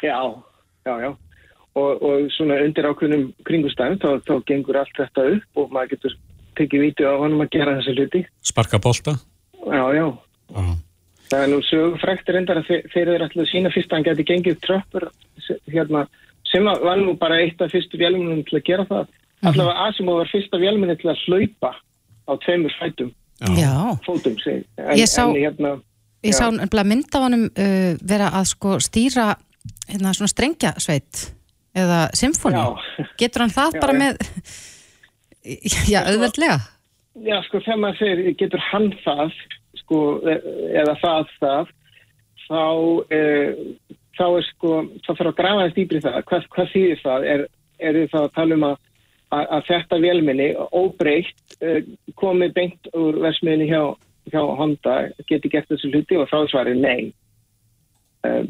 [0.00, 0.18] Já,
[0.88, 1.10] já, já.
[1.78, 6.16] Og, og svona undir ákveðnum kringustæðum þá, þá gengur allt þetta upp og maður getur
[6.58, 8.24] tekið vítu á honum að gera þessi hluti.
[8.40, 9.18] Sparka bolta?
[9.68, 10.06] Já, já.
[10.56, 10.64] já.
[11.28, 14.60] Það er nú sögufræktir endar að þeir eru alltaf sína fyrst að hann geti gengið
[14.64, 15.08] tröppur
[15.68, 16.06] hérna
[16.48, 19.08] sem var nú bara eitt af fyrstu vélmunum til að gera það.
[19.42, 19.50] Mhm.
[19.50, 21.74] Allavega Asimov var fyrsta vélmunni til að hlaupa
[22.28, 23.12] á tveimur fætum.
[23.54, 23.74] Já.
[24.06, 24.34] Fótum.
[24.46, 25.76] En, ég sá, hérna,
[26.34, 29.36] sá mynd af honum uh, vera að sko stýra
[29.88, 31.28] hérna svona strengjasveit
[31.78, 32.64] eða symfóni.
[33.20, 34.00] Getur hann það já, bara já.
[34.02, 34.18] með,
[35.92, 36.58] já, auðveldlega?
[37.28, 39.38] Já, sko, þegar maður segir getur hann það,
[39.88, 41.72] sko, eða það það,
[42.44, 42.62] þá...
[43.08, 44.74] Uh, þá er sko,
[45.04, 46.20] þá þarf að grafa þess dýbri það.
[46.28, 47.26] Hvað, hvað þýðir það?
[47.32, 47.46] Er,
[47.78, 48.76] er það að tala um að,
[49.28, 50.48] að, að þetta vélminni,
[50.82, 51.80] óbreykt, uh,
[52.18, 53.82] komið beint úr versmiðinni hjá,
[54.32, 54.96] hjá Honda,
[55.30, 57.10] geti gert þessu hluti og þá svarir nei.
[58.26, 58.44] Uh,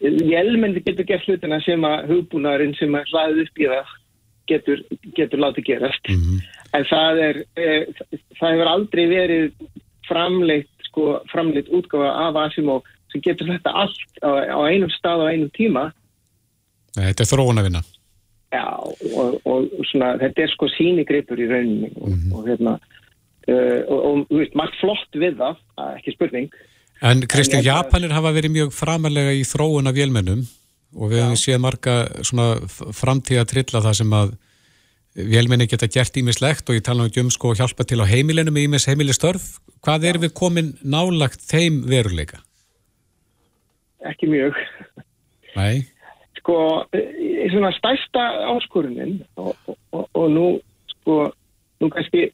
[0.00, 3.96] vélminni getur gert hlutina sem að hugbúnaðurinn sem að hlaðið upp í það
[4.48, 6.08] getur, getur látið gerast.
[6.08, 6.46] Mm -hmm.
[6.78, 8.08] En það er, uh,
[8.40, 9.52] það hefur aldrei verið
[10.08, 15.30] framleitt, sko, framleitt útgáfa af Asimov sem getur þetta allt á, á einum stað og
[15.32, 15.88] einum tíma.
[16.98, 17.84] Þetta er þróun að vinna
[18.48, 22.32] Já, og, og svona, þetta er sko sínigripur í rauninni og, mm -hmm.
[22.32, 22.72] og hérna
[23.52, 25.60] uh, og, og veist, margt flott við það,
[25.98, 26.48] ekki spurning.
[27.04, 30.46] En Kristján, Japanir hafa verið mjög framalega í þróun af vélmennum
[30.96, 32.56] og við hefum séð marga svona
[32.96, 34.32] framtíða trilla það sem að
[35.18, 38.86] vélmenni geta gert ímislegt og ég tala um sko hjálpa til á heimilinu með ímis
[38.86, 39.56] heimilistörf.
[39.82, 42.42] Hvað er við komin nálagt þeim veruleika?
[44.06, 44.54] ekki mjög.
[45.56, 45.82] Nei.
[46.38, 46.56] Sko,
[47.50, 49.56] svona stærsta áskorunin og,
[49.92, 50.46] og, og nú,
[50.94, 51.18] sko,
[51.82, 52.28] nú kannski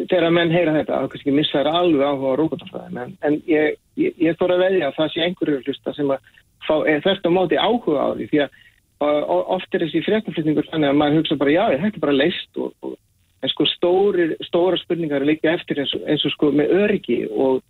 [0.00, 3.76] þegar menn heyra þetta, þá kannski missa þær alveg áhuga á rókotafræðin, en, en ég,
[4.00, 6.30] ég, ég þóra að veðja að það sé einhverju hlusta sem að
[6.66, 8.58] fá, þvert á móti áhuga á því, því að
[9.00, 12.72] oft er þessi fréttaflutningur þannig að maður hugsa bara, já, þetta er bara leist og,
[12.84, 12.96] og
[13.40, 17.20] en sko stóri, stóra spurningar er líka eftir eins og, eins og sko með öryggi
[17.30, 17.62] og,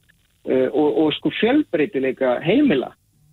[0.51, 2.91] og, og sko fjölbreytileika heimila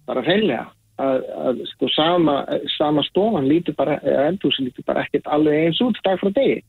[0.08, 0.68] bara reynlega
[1.02, 2.36] að, að sko sama,
[2.78, 6.62] sama stofan lítur bara, eldhúsi lítur bara ekkert alveg eins út dag frá degi.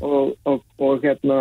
[0.00, 1.40] Og, og, og hérna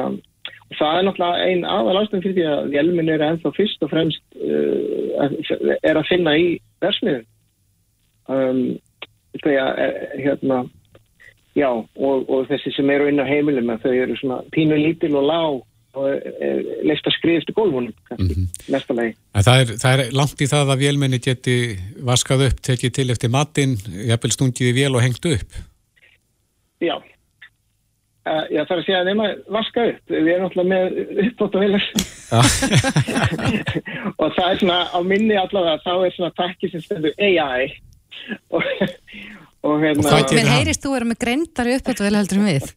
[0.66, 3.92] og það er náttúrulega einn aðal ástæðan fyrir því að vélminn er ennþá fyrst og
[3.92, 6.48] fremst uh, er að finna í
[6.82, 7.26] versmiðum
[8.34, 8.64] um,
[9.44, 10.64] þegar uh, hérna
[11.56, 15.30] já og, og þessi sem eru inn á heimilum þau eru svona pínu lítil og
[15.30, 15.64] lág
[15.96, 18.48] og eh, leist að skrifst í gólfunum mm -hmm.
[18.68, 21.58] Það er, það er langt í það að vélmenni geti
[22.04, 23.78] vaskað upp, tekið til eftir matinn,
[24.10, 25.60] jafnvel stungið í vél og hengt upp?
[26.84, 26.96] Já.
[28.26, 30.02] Uh, já, það er að segja að nema vaska upp.
[30.10, 30.86] Við erum alltaf með
[31.26, 31.94] uppbótt og viljast.
[34.22, 37.70] og það er svona, á minni allavega, þá er svona takki sem stendur AI
[38.50, 38.64] og
[39.66, 40.22] og hérna...
[40.36, 42.72] Mér heyrist þú að vera með greindari uppötuvel heldur um við.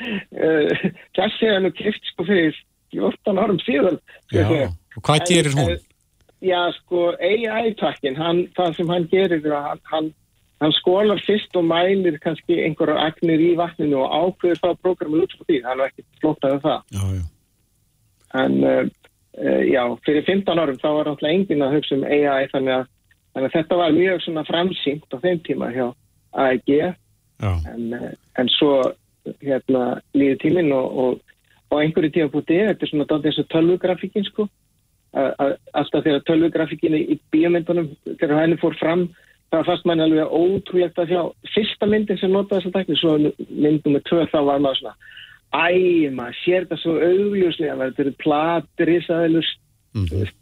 [0.00, 2.54] Eh, þessi er nú kipt sko fyrir
[2.94, 3.98] 14 árum síðan.
[4.32, 4.46] Já,
[4.96, 5.74] og hvað gerir hún?
[5.74, 5.82] En,
[6.40, 8.16] já, sko, AI-takkin,
[8.56, 10.08] það sem hann gerir, hann, hann,
[10.64, 15.36] hann skólar fyrst og mælir kannski einhverjar agnir í vatninu og ákveður það programmu út
[15.36, 16.96] frá því, hann er ekki flóttaðið það.
[16.96, 17.22] Já, já.
[18.40, 22.78] En, uh, já, fyrir 15 árum þá var alltaf enginn að hugsa um AI þannig
[22.78, 22.88] að
[23.34, 25.86] Þannig að þetta var mjög svona framsýnt á þeim tíma hjá
[26.44, 26.70] AEG
[27.40, 28.72] en, eh, en svo
[29.44, 31.36] hérna líði tíminn og, og,
[31.70, 34.48] og einhverju tíma bútið, þetta er svona dátt eins og tölvugrafíkin sko.
[35.10, 39.08] Að, alltaf þegar tölvugrafíkin í, bíomindunum þegar henni fór fram
[39.50, 41.22] það fannst manni alveg ótrúlegt að sjá
[41.54, 42.98] fyrsta myndin sem notaði þessa tækni.
[43.00, 43.16] Svo
[43.48, 44.94] myndum með tvö þá var maður svona
[45.50, 49.58] æg, maður sér þetta svo augljóslega þetta eru platir í sæðilust
[49.98, 50.39] mm -hmm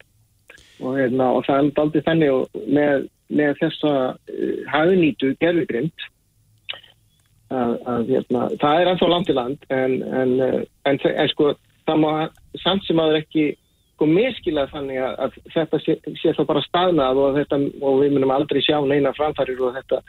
[0.80, 3.06] og, hérna, og það er aldrei þannig með,
[3.40, 6.08] með þessa uh, hafinýtu gerðugrind
[7.48, 10.60] að, að hérna, það er ennþá land í land en, en, eh,
[10.90, 11.54] en, en sko
[11.88, 12.10] það má
[12.60, 13.46] samt sem aður ekki
[13.98, 18.14] sko miskilað þannig að, að þetta sé, sé þá bara staðnað og, þetta, og við
[18.14, 20.02] munum aldrei sjá neina framfærir og þetta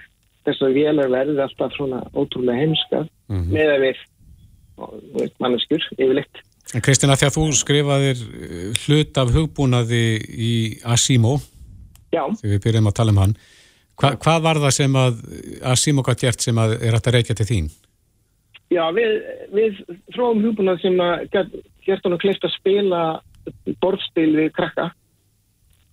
[0.46, 3.50] þess að vélar verði alltaf svona ótrúlega heimska mm -hmm.
[3.56, 6.44] með að við manneskur yfirleitt
[6.76, 10.54] En Kristina, þegar þú skrifaðir eh, hlut af hugbúnaði í
[10.86, 11.40] Asimo,
[12.14, 13.38] Já, þegar við byrjum að tala um hann,
[14.00, 15.22] hva, hvað var það sem að
[15.74, 17.72] Asimo gætt gert sem að er hægt að reykja til þín?
[18.74, 19.16] já við,
[19.54, 19.80] við
[20.14, 23.02] þróum hugbúnað sem að gert hann að klifta að spila
[23.82, 24.90] borðspil við krakka.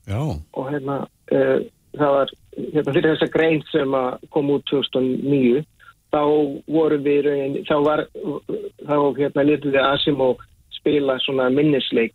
[0.07, 0.99] Já, og hérna
[1.35, 1.63] uh,
[1.97, 5.65] það var hérna, fyrir þessa grein sem að kom út 2009
[6.15, 6.21] þá
[6.71, 7.31] voru við
[7.67, 8.05] þá var
[8.87, 10.29] þá hérna letum við Asimo
[10.87, 12.15] spila svona minnisleik.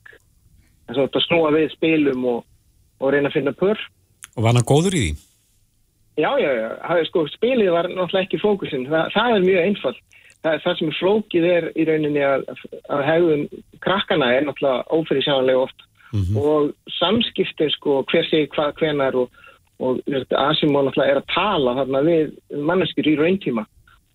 [0.87, 2.39] Þess að þetta snúa við spilum og,
[3.03, 3.83] og reyna að finna pör.
[4.37, 5.11] Og var hann góður í því?
[6.21, 10.01] Já, já, já, sko, spilið var náttúrulega ekki fókusin, Þa, það er mjög einfalt.
[10.41, 12.43] Það, það sem flókið er í rauninni að,
[12.91, 13.45] að hegðun
[13.83, 15.87] krakkana er náttúrulega ófyrir sjáanlega oft
[16.35, 19.29] og samskiptin sko, hver segir hvað hvenar og,
[19.79, 20.01] og
[20.35, 22.33] Asimó náttúrulega er að tala þarna við
[22.67, 23.63] manneskjur í rauntíma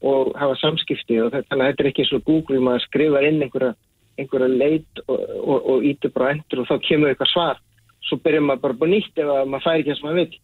[0.05, 3.29] og hafa samskipti og þetta, þannig að þetta er ekki eins og Google maður skrifar
[3.31, 3.73] inn einhverja,
[4.20, 7.62] einhverja leit og, og, og ítir bara endur og þá kemur eitthvað svar.
[8.07, 10.42] Svo byrjar maður bara búið nýtt ef að maður fær ekki það sem maður vill.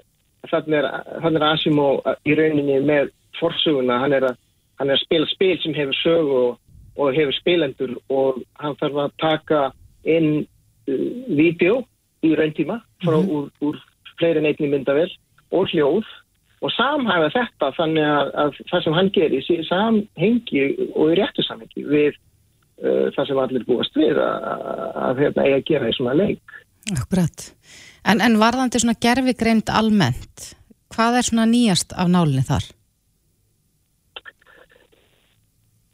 [0.50, 0.88] Þannig er,
[1.30, 1.86] er Asimo
[2.26, 4.40] í rauninni með forsuguna, hann er að,
[4.80, 6.56] hann er að spila spil sem hefur sögu og,
[6.98, 9.60] og hefur spilendur og hann þarf að taka
[10.02, 11.82] inn uh, vídeo
[12.26, 13.78] í rauntíma frá úr, úr
[14.18, 15.08] fleiri neitni myndavel
[15.54, 16.10] og hljóð.
[16.62, 21.42] Og samhæfa þetta þannig að, að það sem hann gerir sé samhengi og í réttu
[21.46, 22.18] samhengi við
[22.80, 26.16] uh, það sem allir búast við að, að, að hérna, eiga að gera í svona
[26.18, 26.58] leik.
[26.96, 27.48] Akkurat.
[28.02, 30.52] En, en varðandi svona gerfigreind almennt,
[30.94, 32.70] hvað er svona nýjast af nálinni þar?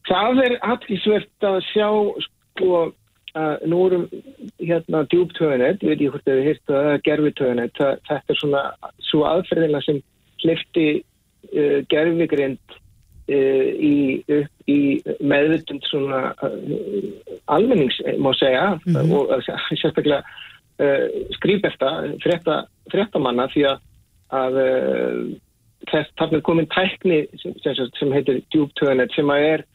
[0.08, 1.88] Það er aðtilsvert að sjá
[2.24, 2.80] sko
[3.36, 4.04] að nú erum
[4.56, 8.62] hérna djúptöðunet, ég veit ekki hvort þið hefur hýrt að gerfitöðunet, þetta er svona
[9.10, 10.00] svo aðferðina sem
[10.42, 12.80] hlifti uh, gerfigreind uh,
[13.28, 13.96] í,
[14.38, 14.78] upp í
[15.20, 16.54] meðvitund svona uh,
[17.54, 18.70] almennings, má segja,
[19.04, 21.04] og uh, sérstaklega uh,
[21.36, 21.92] skrýpefta,
[22.24, 22.62] frétta,
[22.92, 23.82] fréttamanna því að,
[24.38, 24.60] að
[25.92, 29.66] þess, er komin tækni sem, sem, sem heitir djúptöðunet sem að er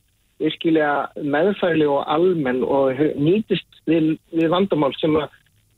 [0.43, 5.31] virkilega meðfæli og almenn og nýtist við, við vandamál sem að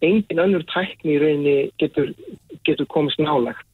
[0.05, 2.11] engin önnur tækni í rauninni getur,
[2.67, 3.67] getur komist nálagt.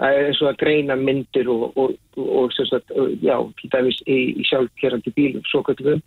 [0.00, 4.18] Það er eins og að greina myndir og, og, og, og já, til dæmis í,
[4.40, 6.00] í sjálfkerrandi bílum, svo kvöldum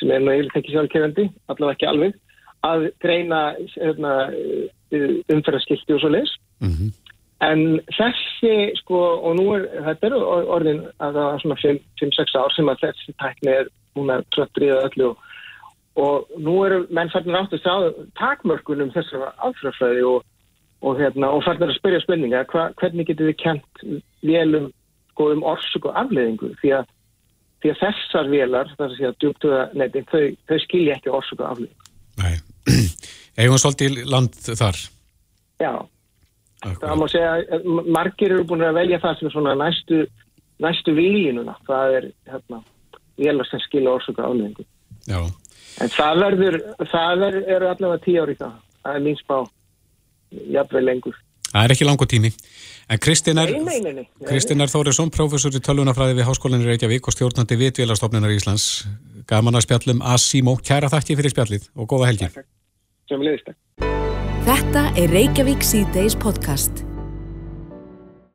[0.00, 2.14] sem er eiginlega ekki sjálfkerrandi, allavega ekki alveg,
[2.64, 3.40] að greina
[3.74, 4.14] hérna,
[5.36, 6.32] umferðarskilti og svo leis.
[6.64, 6.92] Mm
[7.40, 12.52] En þessi, sko, og nú er, þetta er orðin að það er svona 5-6 ár
[12.52, 15.22] sem að þessi tækni er búin að tröttriða öllu og,
[16.04, 20.26] og nú eru menn færnir átt að sjá takmörkunum þessar aðfrafræði og,
[20.80, 23.84] og, hérna, og færnir að spyrja spurninga, hva, hvernig getur við kent
[24.26, 24.70] vélum
[25.12, 26.88] sko, um orsök og afleðingu því að,
[27.60, 29.62] því að þessar vélar, þar að djúptuða
[30.12, 31.90] þau, þau skilja ekki orsök og afleðingu.
[32.20, 32.34] Nei.
[33.40, 34.80] Eigum svolítið land þar?
[35.60, 35.72] Já.
[36.60, 36.98] Það Akkurat.
[37.00, 40.00] má segja að margir eru búin að velja það sem er svona næstu,
[40.60, 41.54] næstu výlínuna.
[41.68, 42.60] Það er hérna,
[43.20, 44.66] vélar sem skilja orsöka áleðingu.
[45.08, 45.20] Já.
[45.80, 46.58] En það verður,
[46.90, 48.58] það er, eru allavega tíu ári það.
[48.80, 49.38] Það er mín spá,
[50.30, 51.16] jafnveg lengur.
[51.50, 52.30] Það er ekki langur tími.
[52.90, 53.52] En er,
[54.62, 58.86] er Þórisson, prófessor í tölvunafræði við Háskólinni Reykjavík og stjórnandi vitvélastofnunar Íslands.
[59.30, 60.56] Gaman að spjallum Asimo.
[60.58, 62.30] Kæra þakki fyrir spjallið og góða helgi.
[64.46, 66.84] Þetta er Reykjavík C-Days podcast.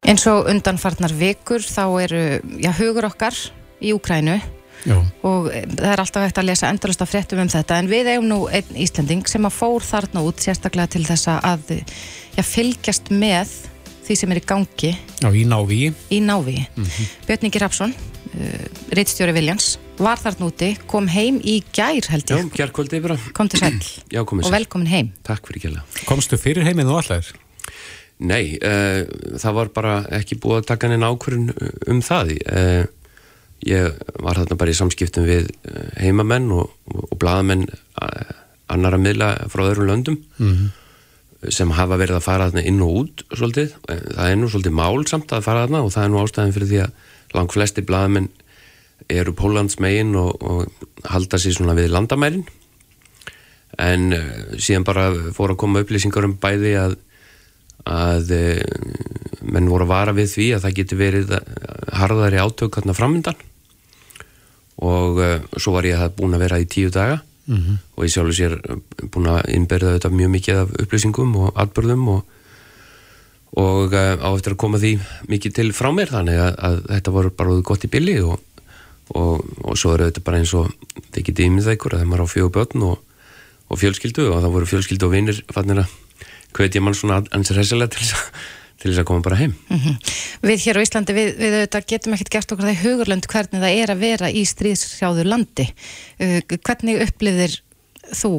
[0.05, 2.25] Eins og undanfarnar vikur þá eru
[2.61, 3.35] já, hugur okkar
[3.81, 4.37] í Úkrænu
[4.85, 4.97] Já.
[5.25, 8.11] og eh, það er alltaf hægt að lesa endalust af fréttum um þetta en við
[8.13, 11.71] eigum nú einn Íslending sem að fór þarna út sérstaklega til þess að
[12.37, 13.53] já, fylgjast með
[14.05, 14.91] því sem er í gangi
[15.23, 15.87] Já, í návíi.
[16.13, 16.59] í návi.
[17.25, 22.37] Björn Ingi Rapsson, uh, reittstjóri Viljans, var þarna úti, kom heim í gær held Já,
[22.37, 23.17] ég, kjærkvöldi bara.
[23.33, 23.79] kom til sæl
[24.13, 25.11] Já, og velkomin heim.
[25.25, 25.79] Takk fyrir.
[26.05, 27.31] Komstu fyrir heiminn og allar?
[28.19, 29.01] Nei, uh,
[29.41, 31.49] það var bara ekki búið að taka neina ákvörun
[31.89, 32.35] um það.
[32.45, 32.85] Uh,
[33.65, 38.33] ég var þarna bara í samskiptum við uh, heimamenn og, og, uh,
[38.67, 40.19] annara miðla frá öðrum löndum
[41.53, 43.75] sem hafa verið að fara þarna inn og út svolítið.
[43.89, 46.55] Eh, Það er nú svolítið mál samt að fara þarna og það er nú ástæðin
[46.55, 46.91] fyrir því að
[47.35, 48.29] langt flesti blaðamenn
[49.09, 52.45] eru Póllands megin og, og halda sér svona við landamærin
[53.77, 56.97] en uh, síðan bara fór að koma upplýsingar um bæði að
[57.85, 61.49] að uh, menn voru að vara við því að það geti verið eh,
[61.99, 63.37] harðari átök hérna framöndan
[64.81, 67.77] og uh, svo var ég að búin að vera í tíu daga -hmm.
[67.95, 68.79] og ég sjálfur sér eh,
[69.11, 72.23] búin að innberða þetta mjög mikið af upplýsingum og atbörðum og
[73.55, 74.99] og á eftir að koma því
[75.31, 78.39] mikið til frá mér þannig að, að þetta voru bara gott í billi og,
[79.15, 80.73] og, og svo er þetta bara eins og
[81.15, 82.27] þið getið ímyndað ykkur að þeim er á
[82.83, 82.97] og,
[83.71, 85.93] og fjölskyldu og það voru fjölskyldu og vinnir fannir að
[86.55, 88.29] hvetja mann svona ansið hressilega til þess að
[88.85, 89.53] til þess að koma bara heim.
[89.69, 89.95] Mm -hmm.
[90.45, 93.61] Við hér á Íslandi, við, við auðvitað getum ekkert gert okkur það í hugurlönd hvernig
[93.63, 95.67] það er að vera í stríðsjáðu landi.
[96.19, 97.61] Uh, hvernig upplifir
[98.11, 98.33] þú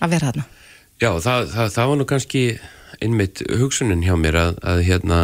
[0.00, 0.44] að vera þarna?
[1.02, 2.42] Já, það, það, það var nú kannski
[3.02, 5.18] einmitt hugsunin hjá mér að, að hérna,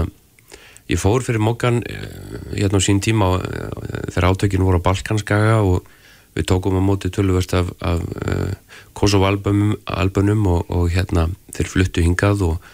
[0.88, 3.70] ég fór fyrir mokkan eh, hérna á sín tíma uh,
[4.10, 5.86] þegar átökinu voru á Balkanskaga og
[6.34, 8.50] við tókum á móti tölvverst af, af uh,
[8.98, 12.68] Kosovo-albunum og, og hérna þeir fluttu hingað og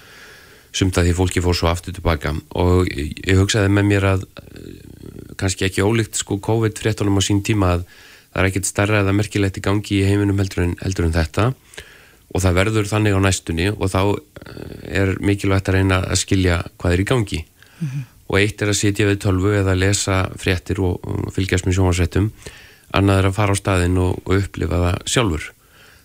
[0.74, 2.34] sumt að því fólki fór svo aftur tilbaka.
[2.58, 7.74] Og ég hugsaði með mér að eh, kannski ekki ólíkt sko COVID-19 á sín tíma
[7.76, 11.14] að það er ekkert starra eða merkilegt í gangi í heiminum heldur en, heldur en
[11.14, 11.52] þetta.
[12.34, 16.64] Og það verður þannig á næstunni og þá eh, er mikilvægt að reyna að skilja
[16.74, 17.44] hvað er í gangi.
[17.74, 18.02] Mm -hmm.
[18.30, 22.30] og eitt er að sitja við tölvu eða lesa fréttir og, og fylgjast með sjónvarsrættum
[22.94, 25.48] annað er að fara á staðin og, og upplifa það sjálfur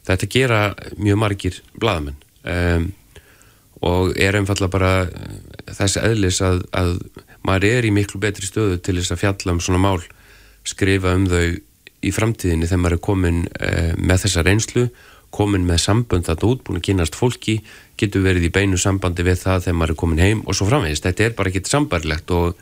[0.08, 0.62] þetta gera
[0.98, 2.90] mjög margir bladamenn um,
[3.86, 5.36] og er einfallega bara eh,
[5.78, 6.98] þess eðlis að, að
[7.48, 10.02] maður er í miklu betri stöðu til þess að fjalla um svona mál,
[10.68, 11.46] skrifa um þau
[12.00, 14.86] í framtíðinni þegar maður er komin eh, með þessa reynslu,
[15.36, 17.60] komin með sambönd þetta út, búin að kynast fólki,
[18.00, 21.06] getur verið í beinu sambandi við það þegar maður er komin heim og svo framvegist.
[21.06, 22.62] Þetta er bara ekkit sambarlegt og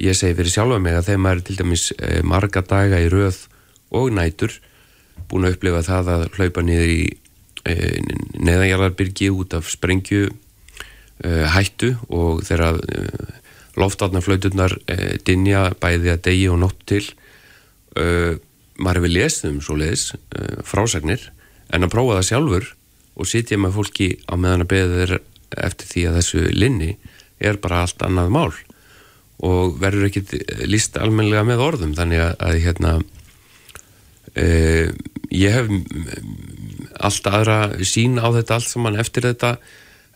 [0.00, 3.08] ég segi fyrir sjálfa mig að þegar maður er til dæmis eh, marga daga í
[3.12, 3.46] röð
[3.96, 4.58] og nætur,
[5.30, 7.02] búin að upplifa það að hlaupa niður í
[7.68, 7.98] Eh,
[8.40, 13.34] neðanjarðarbyrgi út af sprengju uh, hættu og þegar uh,
[13.76, 17.04] loftarnaflauturnar uh, dinja bæði að degi og nótt til
[18.80, 20.04] maður hefur lesið um svo leiðis
[20.62, 21.24] frásagnir
[21.74, 22.68] en að prófa það sjálfur
[23.18, 25.14] og sitja með fólki á meðan að beða þeir
[25.66, 26.90] eftir því að þessu linni
[27.42, 28.54] er bara allt annað mál
[29.42, 30.36] og verður ekkit
[30.70, 32.94] líst almenlega með orðum þannig að, að hérna
[35.30, 35.70] ég hef
[37.00, 39.56] allt aðra sín á þetta allt saman eftir þetta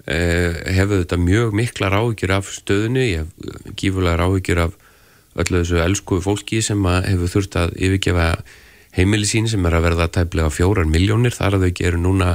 [0.07, 4.75] eh, hefur þetta mjög mikla ráðgjur af stöðinu, ég hef gífulega ráðgjur af
[5.35, 8.29] öllu þessu elsku fólki sem hefur þurft að yfirgefa
[8.95, 12.35] heimili sín sem er að verða tæplega fjórar miljónir, þar að þau geru núna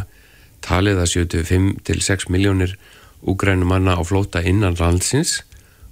[0.64, 2.76] talið að 75 til 6 miljónir
[3.24, 5.40] úgrænum manna á flóta innan landsins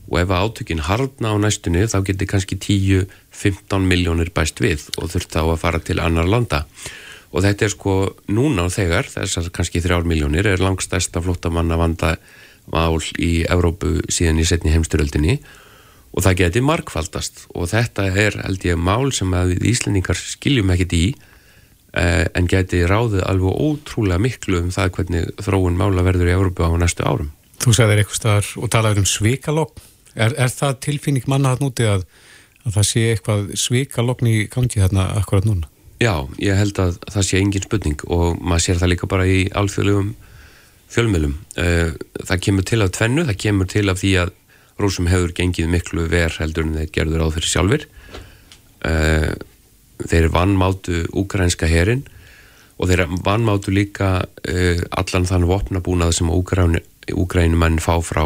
[0.07, 5.35] og ef átökinn hardna á næstunni þá getur kannski 10-15 miljónir bæst við og þurft
[5.35, 6.63] þá að fara til annar landa
[7.31, 7.93] og þetta er sko
[8.31, 12.15] núna og þegar þessar kannski þrjár miljónir er langstæsta flottamanna vanda
[12.71, 15.37] mál í Evrópu síðan í setni heimsturöldinni
[16.17, 20.95] og það geti markfaldast og þetta er held ég mál sem að Íslendingar skiljum ekkit
[20.97, 21.05] í
[21.93, 26.67] eh, en geti ráðið alveg ótrúlega miklu um það hvernig þróun mála verður í Evrópu
[26.67, 27.31] á næstu árum.
[27.61, 29.85] Þú sagðir eitthvað staðar og talaður um svikalokn.
[30.15, 32.05] Er, er það tilfinning manna þarna úti að,
[32.63, 35.69] að það sé eitthvað svikalokn í gangi þarna akkurat núna?
[35.97, 39.39] Já, ég held að það sé engin spurning og maður sér það líka bara í
[39.57, 40.11] alþjóðlegum
[40.93, 41.37] fjölmjölum.
[41.57, 44.33] Eh, það kemur til af tvennu, það kemur til af því að
[44.77, 47.87] rúsum hefur gengið miklu ver heldur en þeir gerður á fyrir sjálfur.
[48.85, 49.33] Eh,
[50.05, 52.05] þeir vannmátu úkrænska herin
[52.77, 56.29] og þeir vannmátu líka eh, allan þann vopnabúnað sem
[57.15, 58.23] úkrænumenn fá frá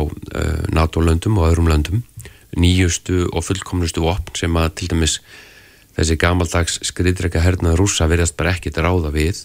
[0.73, 2.03] NATO-löndum og öðrum löndum.
[2.57, 5.19] Nýjustu og fullkomlustu vopn sem að til dæmis
[5.97, 9.43] þessi gamaldags skriðdrega hernað rúsa verðast bara ekkit ráða við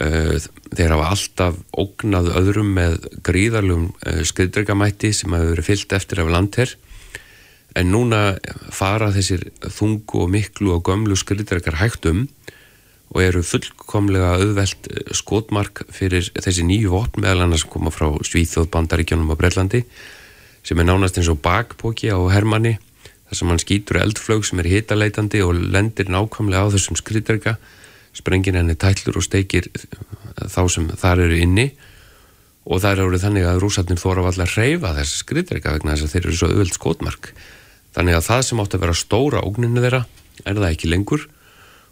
[0.00, 0.36] uh,
[0.72, 6.32] þeir hafa alltaf ógnað öðrum með gríðarlum uh, skriðdregamætti sem hafa verið fyllt eftir af
[6.34, 6.76] landherr
[7.78, 8.22] en núna
[8.74, 12.26] fara þessir þungu og miklu og gömlu skriðdregar hægtum
[13.14, 18.10] og eru fullkomlega auðvelt uh, skotmark fyrir þessi nýju vopn meðal annars sem koma frá
[18.20, 19.84] Svíþjóð, Bandaríkjónum og Brellandi
[20.66, 22.76] sem er nánast eins og bakpóki á Hermanni
[23.28, 27.56] þar sem hann skýtur eldflög sem er hitaleitandi og lendir nákvæmlega á þessum skriðdrega
[28.16, 29.68] sprengir henni tællur og steikir
[30.46, 31.68] þá sem þar eru inni.
[32.68, 36.14] Og það eru þannig að rúsatnir þóra að allar reyfa þessi skriðdrega vegna þess að
[36.14, 37.30] þeir eru svo öðvöld skotmark.
[37.96, 40.02] Þannig að það sem átt að vera stóra ógninu þeirra
[40.44, 41.24] er það ekki lengur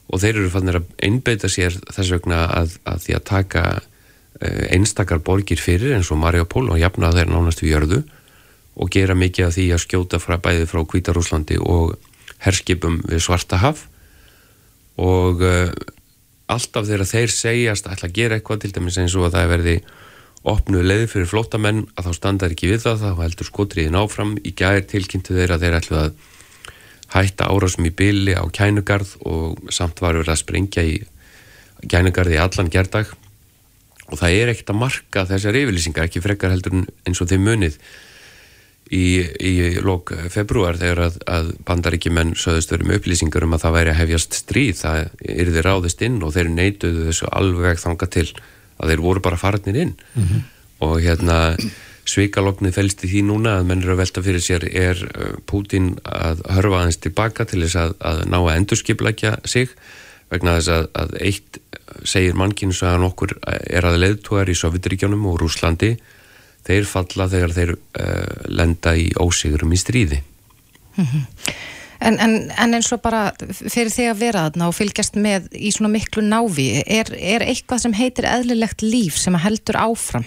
[0.07, 4.63] og þeir eru fannir að einbeita sér þess vegna að, að því að taka eh,
[4.77, 8.05] einstakar borgir fyrir eins og Mariupol og jafna þeir nánast við jörðu
[8.77, 11.97] og gera mikið af því að skjóta frá bæði frá Kvítarúslandi og
[12.45, 13.87] herskipum við Svartahaf
[15.01, 15.71] og uh,
[16.53, 19.77] alltaf þegar þeir segjast ætla að gera eitthvað til dæmis eins og að það verði
[20.47, 24.37] opnuð leiði fyrir flótamenn að þá standar ekki við það, þá heldur skotriðin áfram.
[24.39, 26.13] Í gæðir tilkynntu þeir að þeir ætlu að
[27.15, 30.97] hætta árásum í byli á kænugarð og samt var verið að springja í
[31.87, 33.13] kænugarði allan gerðdag
[34.07, 37.79] og það er ekkert að marka þessar yfirlýsingar, ekki frekar heldur eins og þeim munið
[38.95, 39.07] í,
[39.43, 43.93] í lók februar þegar að, að bandaríkjumenn söðust verið með upplýsingar um að það væri
[43.93, 45.01] að hefjast stríð, það
[45.37, 48.29] yrði ráðist inn og þeir neituðu þessu alveg þanga til
[48.77, 50.47] að þeir voru bara farinir inn mm -hmm.
[50.87, 51.39] og hérna
[52.07, 55.95] svikaloknið fælst í því núna að menn eru að velta fyrir sér er uh, Pútin
[56.05, 59.73] að hörfa aðeins tilbaka til þess að, að ná að endurskiplækja sig
[60.33, 61.61] vegna þess að, að eitt
[62.07, 65.95] segir mannkinn svo að nokkur er að leðtúar í Sovjetiríkjónum og Rúslandi
[66.67, 70.21] þeir falla þegar þeir uh, lenda í ósigurum í stríði.
[70.97, 71.25] Mm -hmm.
[72.09, 75.71] en, en, en eins og bara fyrir því að vera þarna og fylgjast með í
[75.75, 80.27] svona miklu návi, er, er eitthvað sem heitir eðlilegt líf sem heldur áfram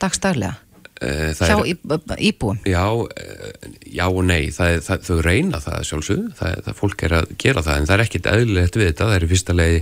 [0.00, 0.58] dagstaglega?
[1.00, 2.58] Uh, hjá er, íbúum?
[2.68, 7.14] Já, uh, já og nei, það, það, þau reyna það sjálfsög, það, það fólk er
[7.16, 9.78] að gera það en það er ekkit eðlilegt við þetta, það er í fyrsta leiði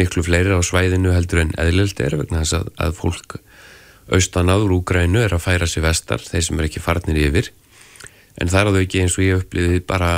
[0.00, 3.36] miklu fleiri á svæðinu heldur en eðlilegt er vegna þess að, að fólk
[4.16, 7.52] austan áður Úgrænu er að færa sér vestar, þeir sem er ekki farnir yfir.
[8.40, 10.10] En það er að þau ekki eins og ég upplýði bara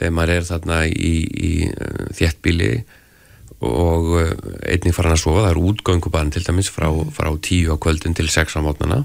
[0.00, 2.72] þegar maður er þarna í, í uh, þjettbíli
[3.62, 4.10] og
[4.66, 8.26] einnig farin að sofa, það er útgöngubann til dæmis frá, frá tíu á kvöldun til
[8.32, 9.04] sex á mótnana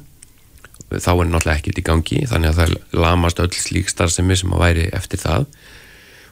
[0.91, 4.63] þá er náttúrulega ekkert í gangi þannig að það lamast öll slík starfsemi sem að
[4.65, 5.47] væri eftir það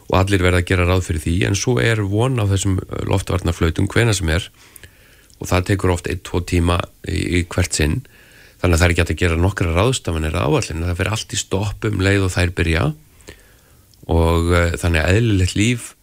[0.09, 2.79] og allir verða að gera ráð fyrir því en svo er von á þessum
[3.09, 4.49] loftvarnarflautum hvena sem er
[5.39, 6.77] og það tekur oft 1-2 tíma
[7.07, 8.03] í, í hvert sinn
[8.61, 12.03] þannig að það er ekki að gera nokkra ráðstafanir áallin það fyrir allt í stoppum
[12.03, 12.85] leið og þær byrja
[14.11, 15.93] og uh, þannig að eðlilegt líf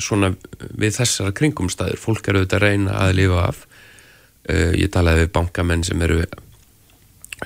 [0.00, 0.32] svona
[0.74, 3.60] við þessara kringumstæður fólk eru auðvitað að reyna að lifa af.
[4.44, 6.24] Uh, ég talaði við bankamenn sem eru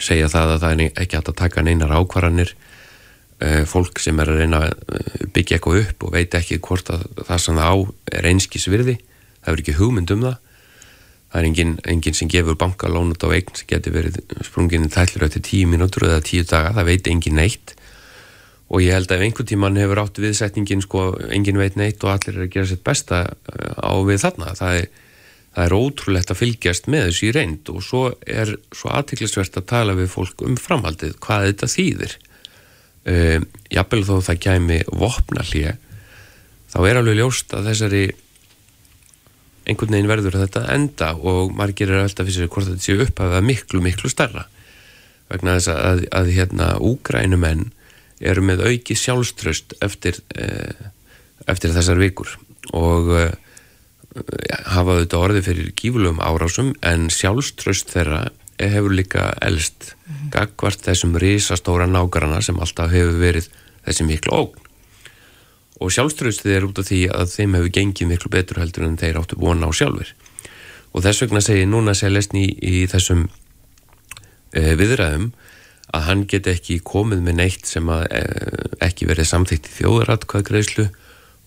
[0.04, 4.32] segja það að það er ekki hægt að taka neinar ákvarðanir uh, fólk sem er
[4.32, 7.76] að reyna að byggja eitthvað upp og veit ekki hvort að það sem það á
[8.18, 8.98] er einskísvirði
[9.48, 10.36] það er ekki hugmynd um það.
[11.28, 14.92] Það er enginn engin sem gefur bankalón út á eign sem getur verið sprungin í
[14.92, 17.74] tællur eftir tíu mínútur eða tíu daga, það veit enginn neitt.
[18.68, 22.14] Og ég held að ef einhvern tíman hefur átt viðsetningin sko, enginn veit neitt og
[22.14, 24.54] allir er að gera sitt besta uh, á við þarna.
[24.56, 24.88] Það er,
[25.58, 29.68] það er ótrúlegt að fylgjast með þessu í reynd og svo er svo aðtiklisvert að
[29.72, 32.14] tala við fólk um framhaldið hvað þetta þýðir.
[33.08, 33.38] Uh,
[33.72, 35.78] jafnvel þó það kæmi vopnallið
[36.68, 38.02] þá er alveg ljóst að þessari
[39.68, 43.32] einhvern veginn verður þetta enda og margir er alltaf fyrir hvort þetta sé upp að
[43.32, 44.44] það er miklu, miklu starra
[45.28, 47.66] vegna þess að, að hérna úgrænumenn
[48.18, 50.88] eru með auki sjálfströst eftir, eh,
[51.46, 52.32] eftir þessar vikur
[52.76, 53.34] og eh,
[54.72, 58.28] hafa þetta orði fyrir gífurlegum árásum en sjálfströst þeirra
[58.58, 60.30] hefur líka elst mm -hmm.
[60.34, 63.50] gagvart þessum risastóra nágarana sem alltaf hefur verið
[63.84, 64.64] þessi miklu ógn
[65.78, 69.20] og sjálfströðstuð er út af því að þeim hefur gengið miklu betur heldur en þeir
[69.20, 70.14] áttu vona á sjálfur
[70.92, 73.28] og þess vegna segir núna Selesni í, í þessum
[74.52, 75.30] e, viðræðum
[75.94, 78.22] að hann get ekki komið með neitt sem að e,
[78.88, 80.88] ekki verið samþýtt í þjóðaratkvað greiðslu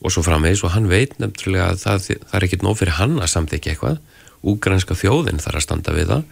[0.01, 3.19] og svo framvegs og hann veit nefnilega að það, það er ekkit nóg fyrir hann
[3.21, 3.99] að samþykja eitthvað
[4.41, 6.23] úgrænska þjóðin þarf að standa við það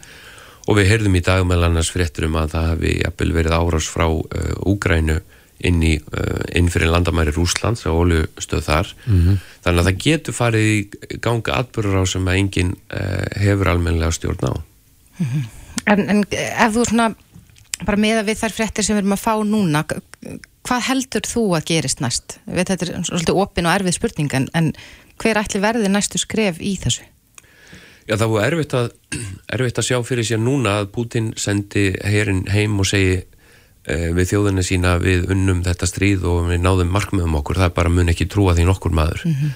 [0.70, 4.07] og við heyrðum í dag með annars fréttur um að það hefði verið árás frá
[4.09, 5.20] uh, Úgrænu
[5.65, 9.39] inn, í, uh, inn fyrir landamæri Rúslands og óljustöð þar mm -hmm.
[9.63, 14.11] þannig að það getur farið í ganga atbyrgur á sem að enginn uh, hefur almenlega
[14.11, 15.43] stjórn á mm -hmm.
[15.86, 17.09] en, en ef þú svona
[17.86, 19.84] bara meða við þær fréttir sem við erum að fá núna
[20.68, 22.39] hvað heldur þú að gerist næst?
[22.45, 24.74] Við þetta er svolítið opin og erfið spurning en, en
[25.22, 27.07] hver ætli verði næstu skref í þessu?
[28.10, 28.91] Já það var erfitt að,
[29.55, 33.22] erfitt að sjá fyrir sér núna að Putin sendi herin heim og segi
[33.89, 37.78] Eh, við þjóðinni sína við unnum þetta stríð og við náðum markmiðum okkur, það er
[37.78, 39.53] bara mun ekki trúa því nokkur maður mm -hmm.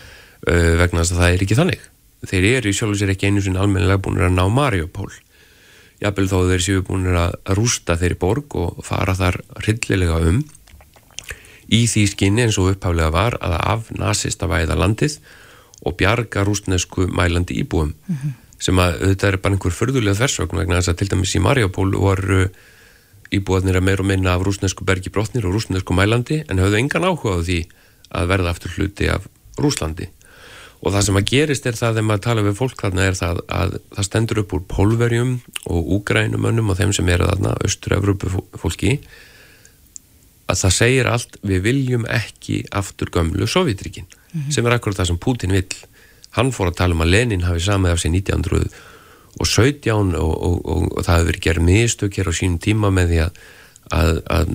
[0.47, 1.83] uh, vegna þess að það er ekki þannig.
[2.31, 5.11] Þeir eru sjálf og sér ekki einu sinni almennilega búin að ná Mariupól.
[6.01, 9.37] Jafnvel þó þeir séu búin að rústa þeirri borg og fara þar
[9.67, 10.39] rillilega um
[11.71, 15.19] í því skinni eins og upphaflega var að af nazista væða landið
[15.83, 18.31] og bjarga rústnesku mælandi íbúum mm -hmm.
[18.59, 21.91] sem að þetta er bara einhver förðulega þversögn vegna þess að til dæmis í Mariupól
[21.91, 22.49] voru
[23.31, 27.03] íbúðanir að meira og minna af rúsnesku bergi brotnir og rúsnesku mælandi en höfðu engan
[27.03, 27.67] áhuga á því
[28.13, 30.09] að verða aftur hluti af Rúslandi
[30.83, 33.37] og það sem að gerist er það þegar maður tala við fólk þarna er það
[33.47, 35.33] að það stendur upp úr pólverjum
[35.71, 38.97] og úgrænumönnum og þeim sem eru þarna austur-Evropu fólki
[40.51, 44.51] að það segir allt við viljum ekki aftur gömlu Sovjetríkin mm -hmm.
[44.51, 45.67] sem er akkurat það sem Putin vill
[46.37, 48.67] hann fór að tala um að Lenin hafi samið af sig 1900
[49.39, 53.07] og 17 og, og, og, það hefur verið gerð mistök hér á sínum tíma með
[53.13, 53.31] því að,
[53.89, 54.49] að,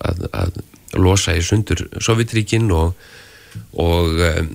[0.00, 0.52] að, að
[0.98, 2.94] losa í sundur Sovjetríkin og
[3.74, 4.50] um,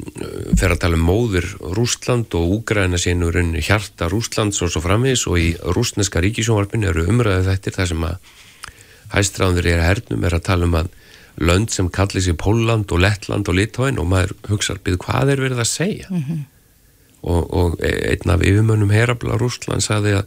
[0.59, 5.39] fer að tala um móður Rústland og úgræna sínur hjarta Rústlands og svo framvis og
[5.39, 8.35] í rústneska ríkisjónvarpinu eru umræðið þetta þar sem að
[9.13, 10.91] hæstráðunir er hernum er að tala um að
[11.39, 15.43] lönd sem kallir sér Póland og Lettland og Litóin og maður hugsaður byrð hvað er
[15.45, 16.07] verið að segja?
[16.09, 16.39] Mm -hmm.
[17.21, 20.25] og, og einn af yfirmönnum herabla Rúsland sagði að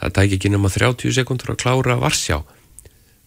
[0.00, 2.42] það tæk ekki nema 30 sekundur að klára Varsjá.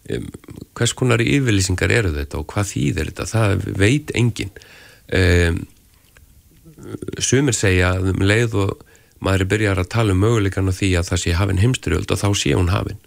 [0.10, 0.28] Um,
[0.76, 3.26] hvers konar yfirlýsingar eru þetta og hvað þýðir þetta?
[3.26, 4.52] Það veit engin
[5.14, 5.66] um,
[7.20, 8.84] sumir segja að um leið og
[9.24, 12.20] maður er byrjar að tala um möguleikan á því að það sé hafinn heimsturöld og
[12.20, 13.00] þá sé hún hafinn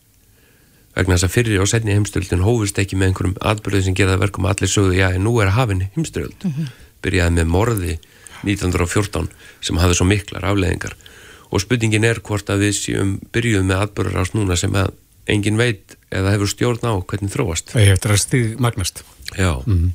[0.97, 4.49] vegna þess að fyrir og setni heimstöldin hófust ekki með einhverjum atbyrðið sem gerða verkum
[4.49, 6.71] allir sögðu, já, nú er hafinn heimstöld mm -hmm.
[7.05, 7.99] byrjaði með morði
[8.45, 9.29] 1914
[9.61, 10.97] sem hafði svo miklar afleðingar
[11.51, 14.91] og spurningin er hvort að við séum byrjuð með atbyrður ás núna sem að
[15.27, 19.05] engin veit eða hefur stjórn á hvernig þróast Það hefur að stíð magnast
[19.37, 19.93] Já mm -hmm.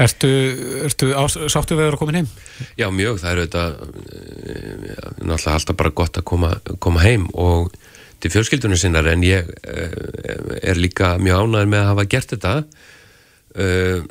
[0.00, 0.28] Ertu,
[0.86, 1.10] ertu
[1.52, 2.28] sáttu við að vera komin heim?
[2.78, 4.70] Já, mjög, það er auðvitað eh,
[5.18, 7.74] náttúrulega alltaf bara gott að koma, koma heim og
[8.20, 12.56] til fjölskyldunum sinnar en ég uh, er líka mjög ánæður með að hafa gert þetta.
[13.56, 14.02] Uh,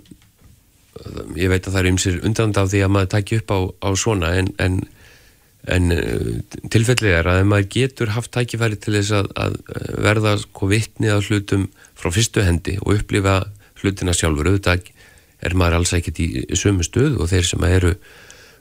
[1.39, 3.89] ég veit að það er ymsir undan af því að maður takja upp á, á
[3.99, 4.79] svona en, en,
[5.71, 6.31] en uh,
[6.73, 9.59] tilfellið er að maður getur haft tækifæri til þess að, að
[10.09, 11.67] verða sko vittnið af hlutum
[11.99, 13.41] frá fyrstu hendi og upplifa
[13.79, 14.89] hlutina sjálfur auðvitað
[15.39, 16.29] er maður alls ekkert í
[16.59, 17.93] sömu stöðu og þeir sem eru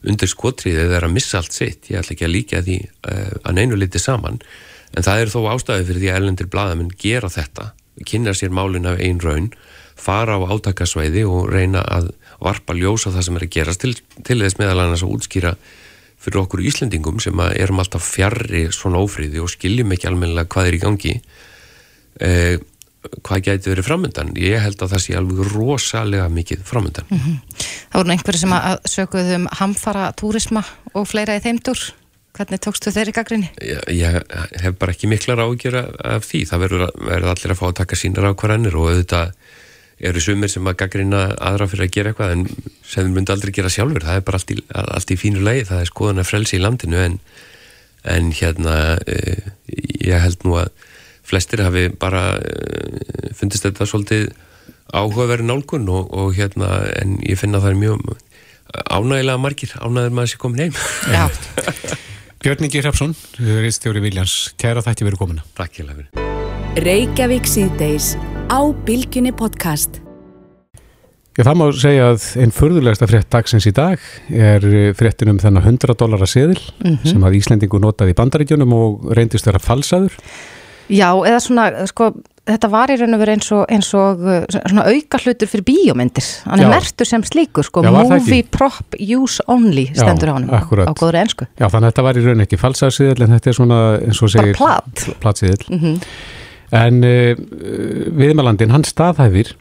[0.07, 3.79] undir skotriðið er að missa allt sitt ég ætla ekki að líka því að neinu
[3.79, 4.39] liti saman
[4.97, 7.73] en það er þó ástæði fyrir því að ellendir bladamenn gera þetta,
[8.07, 9.51] kynna sér málin af einn raun,
[9.99, 14.39] fara á átakasvæði og reyna að varpa ljósa það sem er að gerast til, til
[14.41, 15.55] þess meðal annars að útskýra
[16.19, 20.77] fyrir okkur Íslendingum sem erum alltaf fjarrri svona ófríði og skiljum ekki almennilega hvað er
[20.79, 21.15] í gangi
[22.23, 22.59] eh,
[23.23, 27.37] hvað gæti verið framöndan ég held að það sé alveg rosalega mikið framöndan mm -hmm.
[27.89, 30.65] Það voru einhverju sem að sökuðu um hamfara túrisma
[30.95, 31.79] og fleira í þeimdur
[32.37, 33.49] Hvernig tókstu þeirri gaggrinni?
[33.65, 34.19] Ég, ég
[34.63, 36.45] hef bara ekki miklar ágjör af því.
[36.51, 39.33] Það verður, verður allir að fá að taka sínar á hverjannir og auðvitað
[39.99, 42.45] eru sumir sem að gaggrina aðra fyrir að gera eitthvað en
[42.87, 44.07] sem myndi aldrei gera sjálfur.
[44.07, 45.65] Það er bara allt í, allt í fínu lagi.
[45.71, 47.19] Það er skoðan að frelsi í landinu en,
[48.15, 48.77] en hérna
[49.11, 49.49] eh,
[50.07, 50.71] ég held nú að
[51.29, 54.31] flestir hafi bara eh, fundist þetta svolítið
[54.95, 58.07] áhugaverið nálgun og, og hérna en ég finna það er mjög
[58.89, 60.79] ánægilega margir ánægir maður sem komin heim.
[61.11, 61.27] Já.
[62.39, 65.43] Björn Ingi Hrapsson, reistjóri Viljans, kæra þætti verið komina.
[65.59, 66.05] Takk ég lefur.
[66.85, 68.13] Reykjavík síðdeis
[68.47, 69.99] á Bilginni podcast.
[71.35, 75.67] Já, það má segja að einn förðulegasta frétt dagsins í dag er fréttin um þennan
[75.67, 77.11] 100 dólar að seðil mm -hmm.
[77.11, 80.15] sem að Íslendingu notaði í bandaríkjunum og reyndist vera falsaður.
[80.89, 82.11] Já, eða svona, sko,
[82.49, 85.67] þetta var í raun og verið eins og, eins og uh, svona auka hlutur fyrir
[85.69, 86.29] bíómyndir.
[86.49, 90.93] Hann er mertur sem slíkur sko Já, movie prop use only stendur á hann á
[90.97, 93.81] góður ennsku Já þannig að þetta var í raun ekki falsaðsíðil en þetta er svona
[94.01, 94.61] eins og segir
[95.23, 95.97] platsíðil mm -hmm.
[96.81, 97.45] en uh,
[98.23, 99.55] viðmælandin hann staðhæfir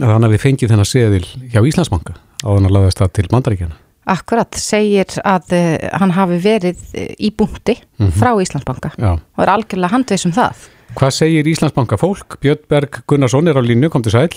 [0.00, 3.81] að hann hafi fengið þennan síðil hjá Íslandsbanka á þannig að laða stað til mandaríkjana
[4.04, 8.14] Akkurat, segir að uh, hann hafi verið uh, í búndi mm -hmm.
[8.18, 9.12] frá Íslandsbanka Já.
[9.18, 12.36] og er algjörlega handveis um það Hvað segir Íslandsbanka fólk?
[12.42, 14.28] Björn Berg Gunnarsson er á línu, kom til sæl.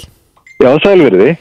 [0.63, 1.35] Já, sælverði.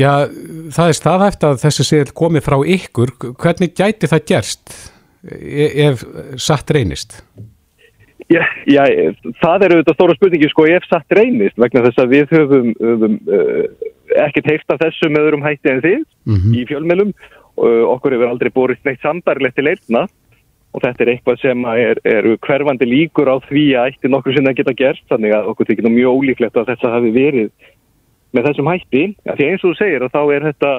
[0.00, 0.26] Já,
[0.72, 3.12] það er staðhæft að þessi séð komið frá ykkur.
[3.38, 4.74] Hvernig gæti það gerst
[5.22, 6.02] e, ef
[6.42, 7.20] satt reynist?
[8.32, 8.82] Já, já
[9.42, 13.16] það er auðvitað stóra spurningi sko ef satt reynist vegna þess að við höfum, höfum
[13.28, 13.90] uh,
[14.24, 16.56] ekkert heilt af þessu með öðrum hætti en þið mm -hmm.
[16.56, 17.14] í fjölmjölum
[17.62, 20.06] okkur hefur aldrei borist neitt sambarlegt til leirna.
[20.72, 24.32] Og þetta er eitthvað sem er, er hverfandi líkur á því að eitt er nokkur
[24.32, 27.50] sem það geta gert þannig að okkur tekir nú mjög ólíklegt að þetta hafi verið
[28.32, 29.02] með þessum hætti.
[29.28, 30.70] Ja, því eins og þú segir að þá er þetta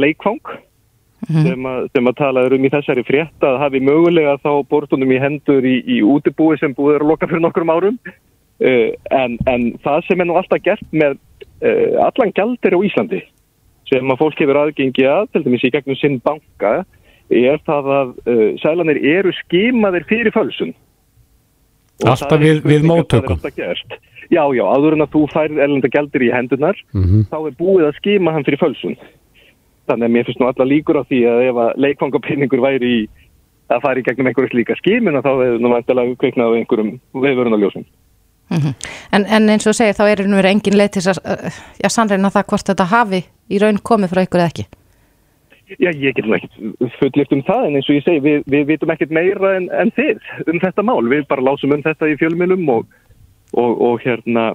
[0.00, 1.44] leikfang mm -hmm.
[1.48, 5.20] sem, að, sem að tala um í þessari frétta að hafi mögulega þá bortunum í
[5.20, 8.00] hendur í, í útibúi sem búið að loka fyrir nokkur árum.
[8.62, 11.18] Uh, en, en það sem er nú alltaf gert með
[11.66, 13.22] uh, allan gældir á Íslandi
[13.92, 16.82] sem að fólk hefur aðgengi að til dæmis í gegnum sinn banka
[17.32, 20.74] er það að uh, sælanir eru skimaðir fyrir fölsun.
[22.02, 23.38] Alltaf við, við móttökum.
[24.32, 27.24] Já, já, áður en að þú færð elenda gældir í hendunar, mm -hmm.
[27.28, 28.96] þá er búið að skima hann fyrir fölsun.
[29.90, 33.00] Þannig að mér finnst nú alla líkur á því að ef að leikfangapinningur væri í
[33.68, 36.92] að fara í gegnum einhverju slíka skimin og þá hefur nú vantilega kveiknað á einhverjum
[37.12, 37.84] viðvörunarljósum.
[38.52, 38.74] Mm -hmm.
[39.12, 41.18] en, en eins og segja, þá er nú verið engin leið til að,
[41.82, 44.66] já, sannreina það hvort þetta hafi í raun komið frá ykkur eða ekki.
[45.80, 48.66] Já, ég get nú ekkert fullift um það en eins og ég segi, við, við
[48.72, 51.00] vitum ekkert meira en, en þið um þetta mál.
[51.08, 52.98] Við bara lásum um þetta í fjölmjölum og,
[53.56, 54.50] og, og hérna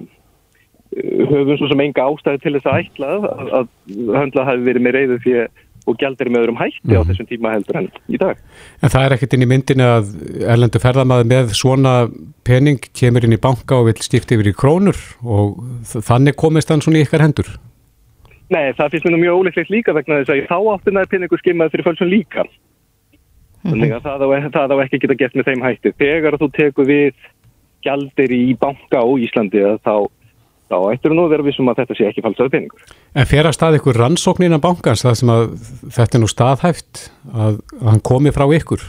[0.98, 3.72] höfum svo sem enga ástæði til þess að ætla að, að
[4.18, 5.34] höndla hafi verið með reyðu því
[5.88, 6.98] og gældir með öðrum hætti mm.
[7.00, 8.40] á þessum tíma heldur enn í dag.
[8.84, 10.10] En það er ekkert inn í myndinu að
[10.44, 11.94] erlendu ferðamaður með svona
[12.48, 15.62] pening kemur inn í banka og vil skipta yfir í krónur og
[15.96, 17.54] þannig komist hann svona í ykkar hendur?
[18.54, 21.74] Nei, það finnst mér nú mjög óleiklegt líka vegna þess að þá áttunar peningu skimmaði
[21.74, 22.46] fyrir fölsum líka.
[23.68, 25.96] Þannig að það á, það á ekki geta gett með þeim hætti.
[26.00, 27.26] Þegar þú tekur við
[27.84, 30.08] gældir í banka á Íslandi þá
[30.68, 32.96] þá ættir nú að vera vissum að þetta sé ekki falsaði peningur.
[33.16, 35.44] En fer að stað ykkur rannsókn innan bankans það sem að
[35.96, 38.84] þetta er nú staðhæft að, að hann komi frá ykkur?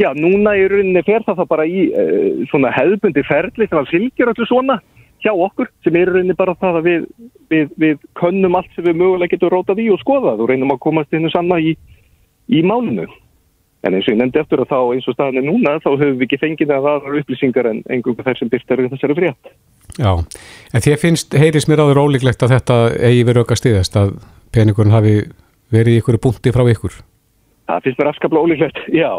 [0.00, 3.90] Já, núna í rauninni fer það það bara í uh, svona hefðbundi ferli sem að
[3.92, 4.78] fylgjur öllu svona
[5.24, 7.04] hjá okkur sem er rauninni bara það að við,
[7.52, 10.82] við, við könnum allt sem við mögulega getum rótað í og skoðað og reynum að
[10.84, 11.74] komast innu sanna í,
[12.52, 13.06] í málunu.
[13.84, 16.26] En eins og ég nefndi eftir að þá eins og staðinni núna þá höfum við
[16.28, 19.50] ekki fengið að aðra upplýsingar en einhverjum þessum byrtar þessari frétt.
[20.00, 20.12] Já,
[20.72, 24.14] en því finnst, heyris mér áður ólíklegt að þetta eigi verið auka stiðast að
[24.56, 25.18] peningurinn hafi
[25.74, 26.96] verið í ykkur búndi frá ykkur?
[27.68, 29.12] Það finnst mér afskaplega ólíklegt, já.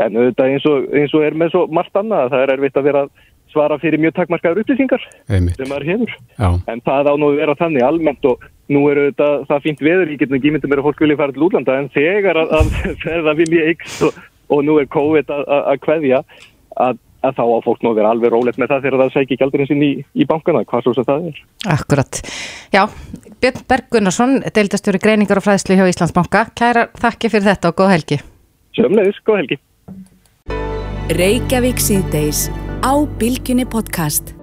[0.00, 2.86] En þetta eins og, eins og er með svo margt annað, það er erfitt að
[2.88, 3.10] vera að
[3.52, 5.58] svara fyrir mjög takmarkaður upplýsingar Einmitt.
[5.58, 6.16] sem maður hefur.
[6.38, 6.48] Já.
[6.72, 10.14] En það á nú að vera þannig almennt og nú eru þetta, það fínt veður,
[10.14, 12.56] ég get nú ekki myndið mér að fólk vilja fara til útlanda en þegar að,
[12.60, 12.74] að,
[13.16, 14.18] að það vilja ykst og,
[14.50, 16.24] og nú er COVID að, að kveðja
[16.80, 19.40] að að þá á fólk nú að vera alveg rólegt með það þegar það sækir
[19.42, 21.42] gældurinn sinn í, í bankana, hvað svo sem það er.
[21.74, 22.20] Akkurat.
[22.72, 22.82] Já,
[23.42, 26.46] Björn Berg Gunnarsson, deildastjóri greiningar og fræðslu hjá Íslandsbanka.
[26.56, 28.20] Kæra þakki fyrir þetta og góð helgi.
[28.78, 29.60] Sjöfumleðis, góð helgi.
[32.82, 34.39] Á Bilginni podcast.